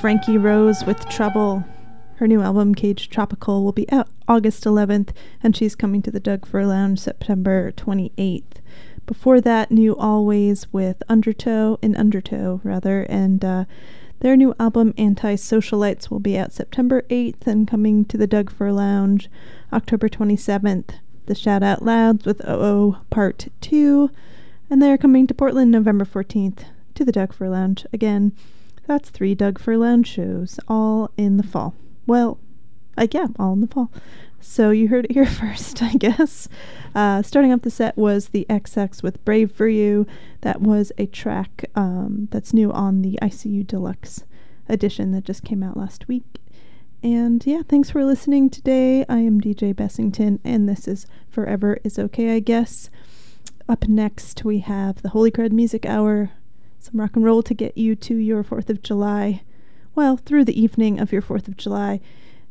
Frankie 0.00 0.38
Rose 0.38 0.84
with 0.84 1.08
Trouble. 1.08 1.64
Her 2.16 2.28
new 2.28 2.40
album, 2.40 2.72
Cage 2.72 3.10
Tropical, 3.10 3.64
will 3.64 3.72
be 3.72 3.90
out 3.90 4.08
August 4.28 4.62
11th, 4.62 5.10
and 5.42 5.56
she's 5.56 5.74
coming 5.74 6.02
to 6.02 6.10
the 6.12 6.20
Doug 6.20 6.46
Fir 6.46 6.66
Lounge 6.66 7.00
September 7.00 7.72
28th. 7.72 8.58
Before 9.06 9.40
that, 9.40 9.72
New 9.72 9.96
Alvvays 9.96 10.66
with 10.70 11.02
Undertow, 11.08 11.80
in 11.82 11.96
Undertow, 11.96 12.60
rather, 12.62 13.02
and 13.08 13.44
uh, 13.44 13.64
their 14.20 14.36
new 14.36 14.54
album, 14.60 14.92
Antisocialites, 14.92 16.10
will 16.10 16.20
be 16.20 16.38
out 16.38 16.52
September 16.52 17.02
8th 17.10 17.48
and 17.48 17.66
coming 17.66 18.04
to 18.04 18.16
the 18.16 18.28
Doug 18.28 18.52
Fir 18.52 18.70
Lounge 18.70 19.28
October 19.72 20.08
27th. 20.08 20.90
The 21.26 21.34
Shout 21.34 21.64
Out 21.64 21.84
Louds 21.84 22.24
with 22.24 22.40
OO 22.48 22.98
Part 23.10 23.48
2, 23.62 24.10
and 24.70 24.80
they're 24.80 24.96
coming 24.96 25.26
to 25.26 25.34
Portland 25.34 25.72
November 25.72 26.04
14th 26.04 26.66
to 26.94 27.04
the 27.04 27.12
Doug 27.12 27.32
Fir 27.32 27.48
Lounge. 27.48 27.84
Again, 27.92 28.32
that's 28.88 29.10
three 29.10 29.34
Doug 29.34 29.60
Fir 29.60 29.76
Lounge 29.76 30.08
shows, 30.08 30.58
all 30.66 31.12
in 31.16 31.36
the 31.36 31.42
fall. 31.44 31.74
Well, 32.06 32.38
like, 32.96 33.14
yeah, 33.14 33.28
all 33.38 33.52
in 33.52 33.60
the 33.60 33.68
fall. 33.68 33.92
So 34.40 34.70
you 34.70 34.88
heard 34.88 35.04
it 35.04 35.12
here 35.12 35.26
first, 35.26 35.82
I 35.82 35.92
guess. 35.92 36.48
Uh, 36.94 37.22
starting 37.22 37.52
off 37.52 37.62
the 37.62 37.70
set 37.70 37.96
was 37.96 38.28
the 38.28 38.46
XX 38.48 39.02
with 39.02 39.24
Brave 39.24 39.52
for 39.52 39.68
You. 39.68 40.06
That 40.40 40.60
was 40.60 40.90
a 40.98 41.06
track 41.06 41.66
um, 41.74 42.28
that's 42.30 42.54
new 42.54 42.72
on 42.72 43.02
the 43.02 43.18
I 43.22 43.28
See 43.28 43.50
You 43.50 43.62
Deluxe 43.62 44.24
edition 44.68 45.12
that 45.12 45.24
just 45.24 45.44
came 45.44 45.62
out 45.62 45.76
last 45.76 46.08
week. 46.08 46.40
And 47.02 47.46
yeah, 47.46 47.62
thanks 47.68 47.90
for 47.90 48.04
listening 48.04 48.50
today. 48.50 49.04
I 49.08 49.18
am 49.18 49.40
DJ 49.40 49.72
Bessington, 49.74 50.40
and 50.42 50.68
this 50.68 50.88
is 50.88 51.06
Forever 51.28 51.78
is 51.84 51.98
Okay, 51.98 52.34
I 52.34 52.40
guess. 52.40 52.90
Up 53.68 53.86
next, 53.86 54.44
we 54.44 54.60
have 54.60 55.02
the 55.02 55.10
Holy 55.10 55.30
Cred 55.30 55.52
Music 55.52 55.86
Hour, 55.86 56.30
some 56.88 57.00
rock 57.00 57.16
and 57.16 57.24
roll 57.24 57.42
to 57.42 57.54
get 57.54 57.76
you 57.76 57.94
to 57.96 58.16
your 58.16 58.42
4th 58.42 58.70
of 58.70 58.82
July. 58.82 59.42
Well, 59.94 60.16
through 60.16 60.44
the 60.44 60.60
evening 60.60 60.98
of 60.98 61.12
your 61.12 61.22
4th 61.22 61.48
of 61.48 61.56
July. 61.56 62.00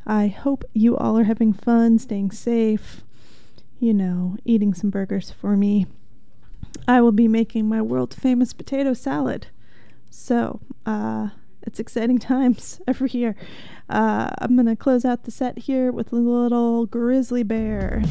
I 0.06 0.28
hope 0.28 0.64
you 0.74 0.96
all 0.96 1.18
are 1.18 1.26
having 1.26 1.52
fun, 1.52 2.00
staying 2.00 2.32
safe, 2.32 3.04
you 3.80 3.94
know, 3.94 4.38
eating 4.46 4.74
some 4.74 4.90
burgers 4.90 5.32
for 5.32 5.58
me. 5.58 5.86
I 6.88 7.02
will 7.02 7.12
be 7.12 7.28
making 7.28 7.68
my 7.68 7.82
world 7.82 8.14
famous 8.14 8.54
potato 8.54 8.94
salad. 8.94 9.48
So, 10.10 10.62
uh, 10.86 11.30
it's 11.64 11.80
exciting 11.80 12.20
times 12.20 12.80
every 12.88 13.10
year. 13.12 13.36
Uh, 13.90 14.30
I'm 14.40 14.56
going 14.56 14.68
to 14.68 14.76
close 14.76 15.04
out 15.04 15.24
the 15.24 15.32
set 15.32 15.58
here 15.60 15.92
with 15.92 16.14
a 16.14 16.16
little 16.16 16.86
grizzly 16.86 17.44
bear. 17.44 18.04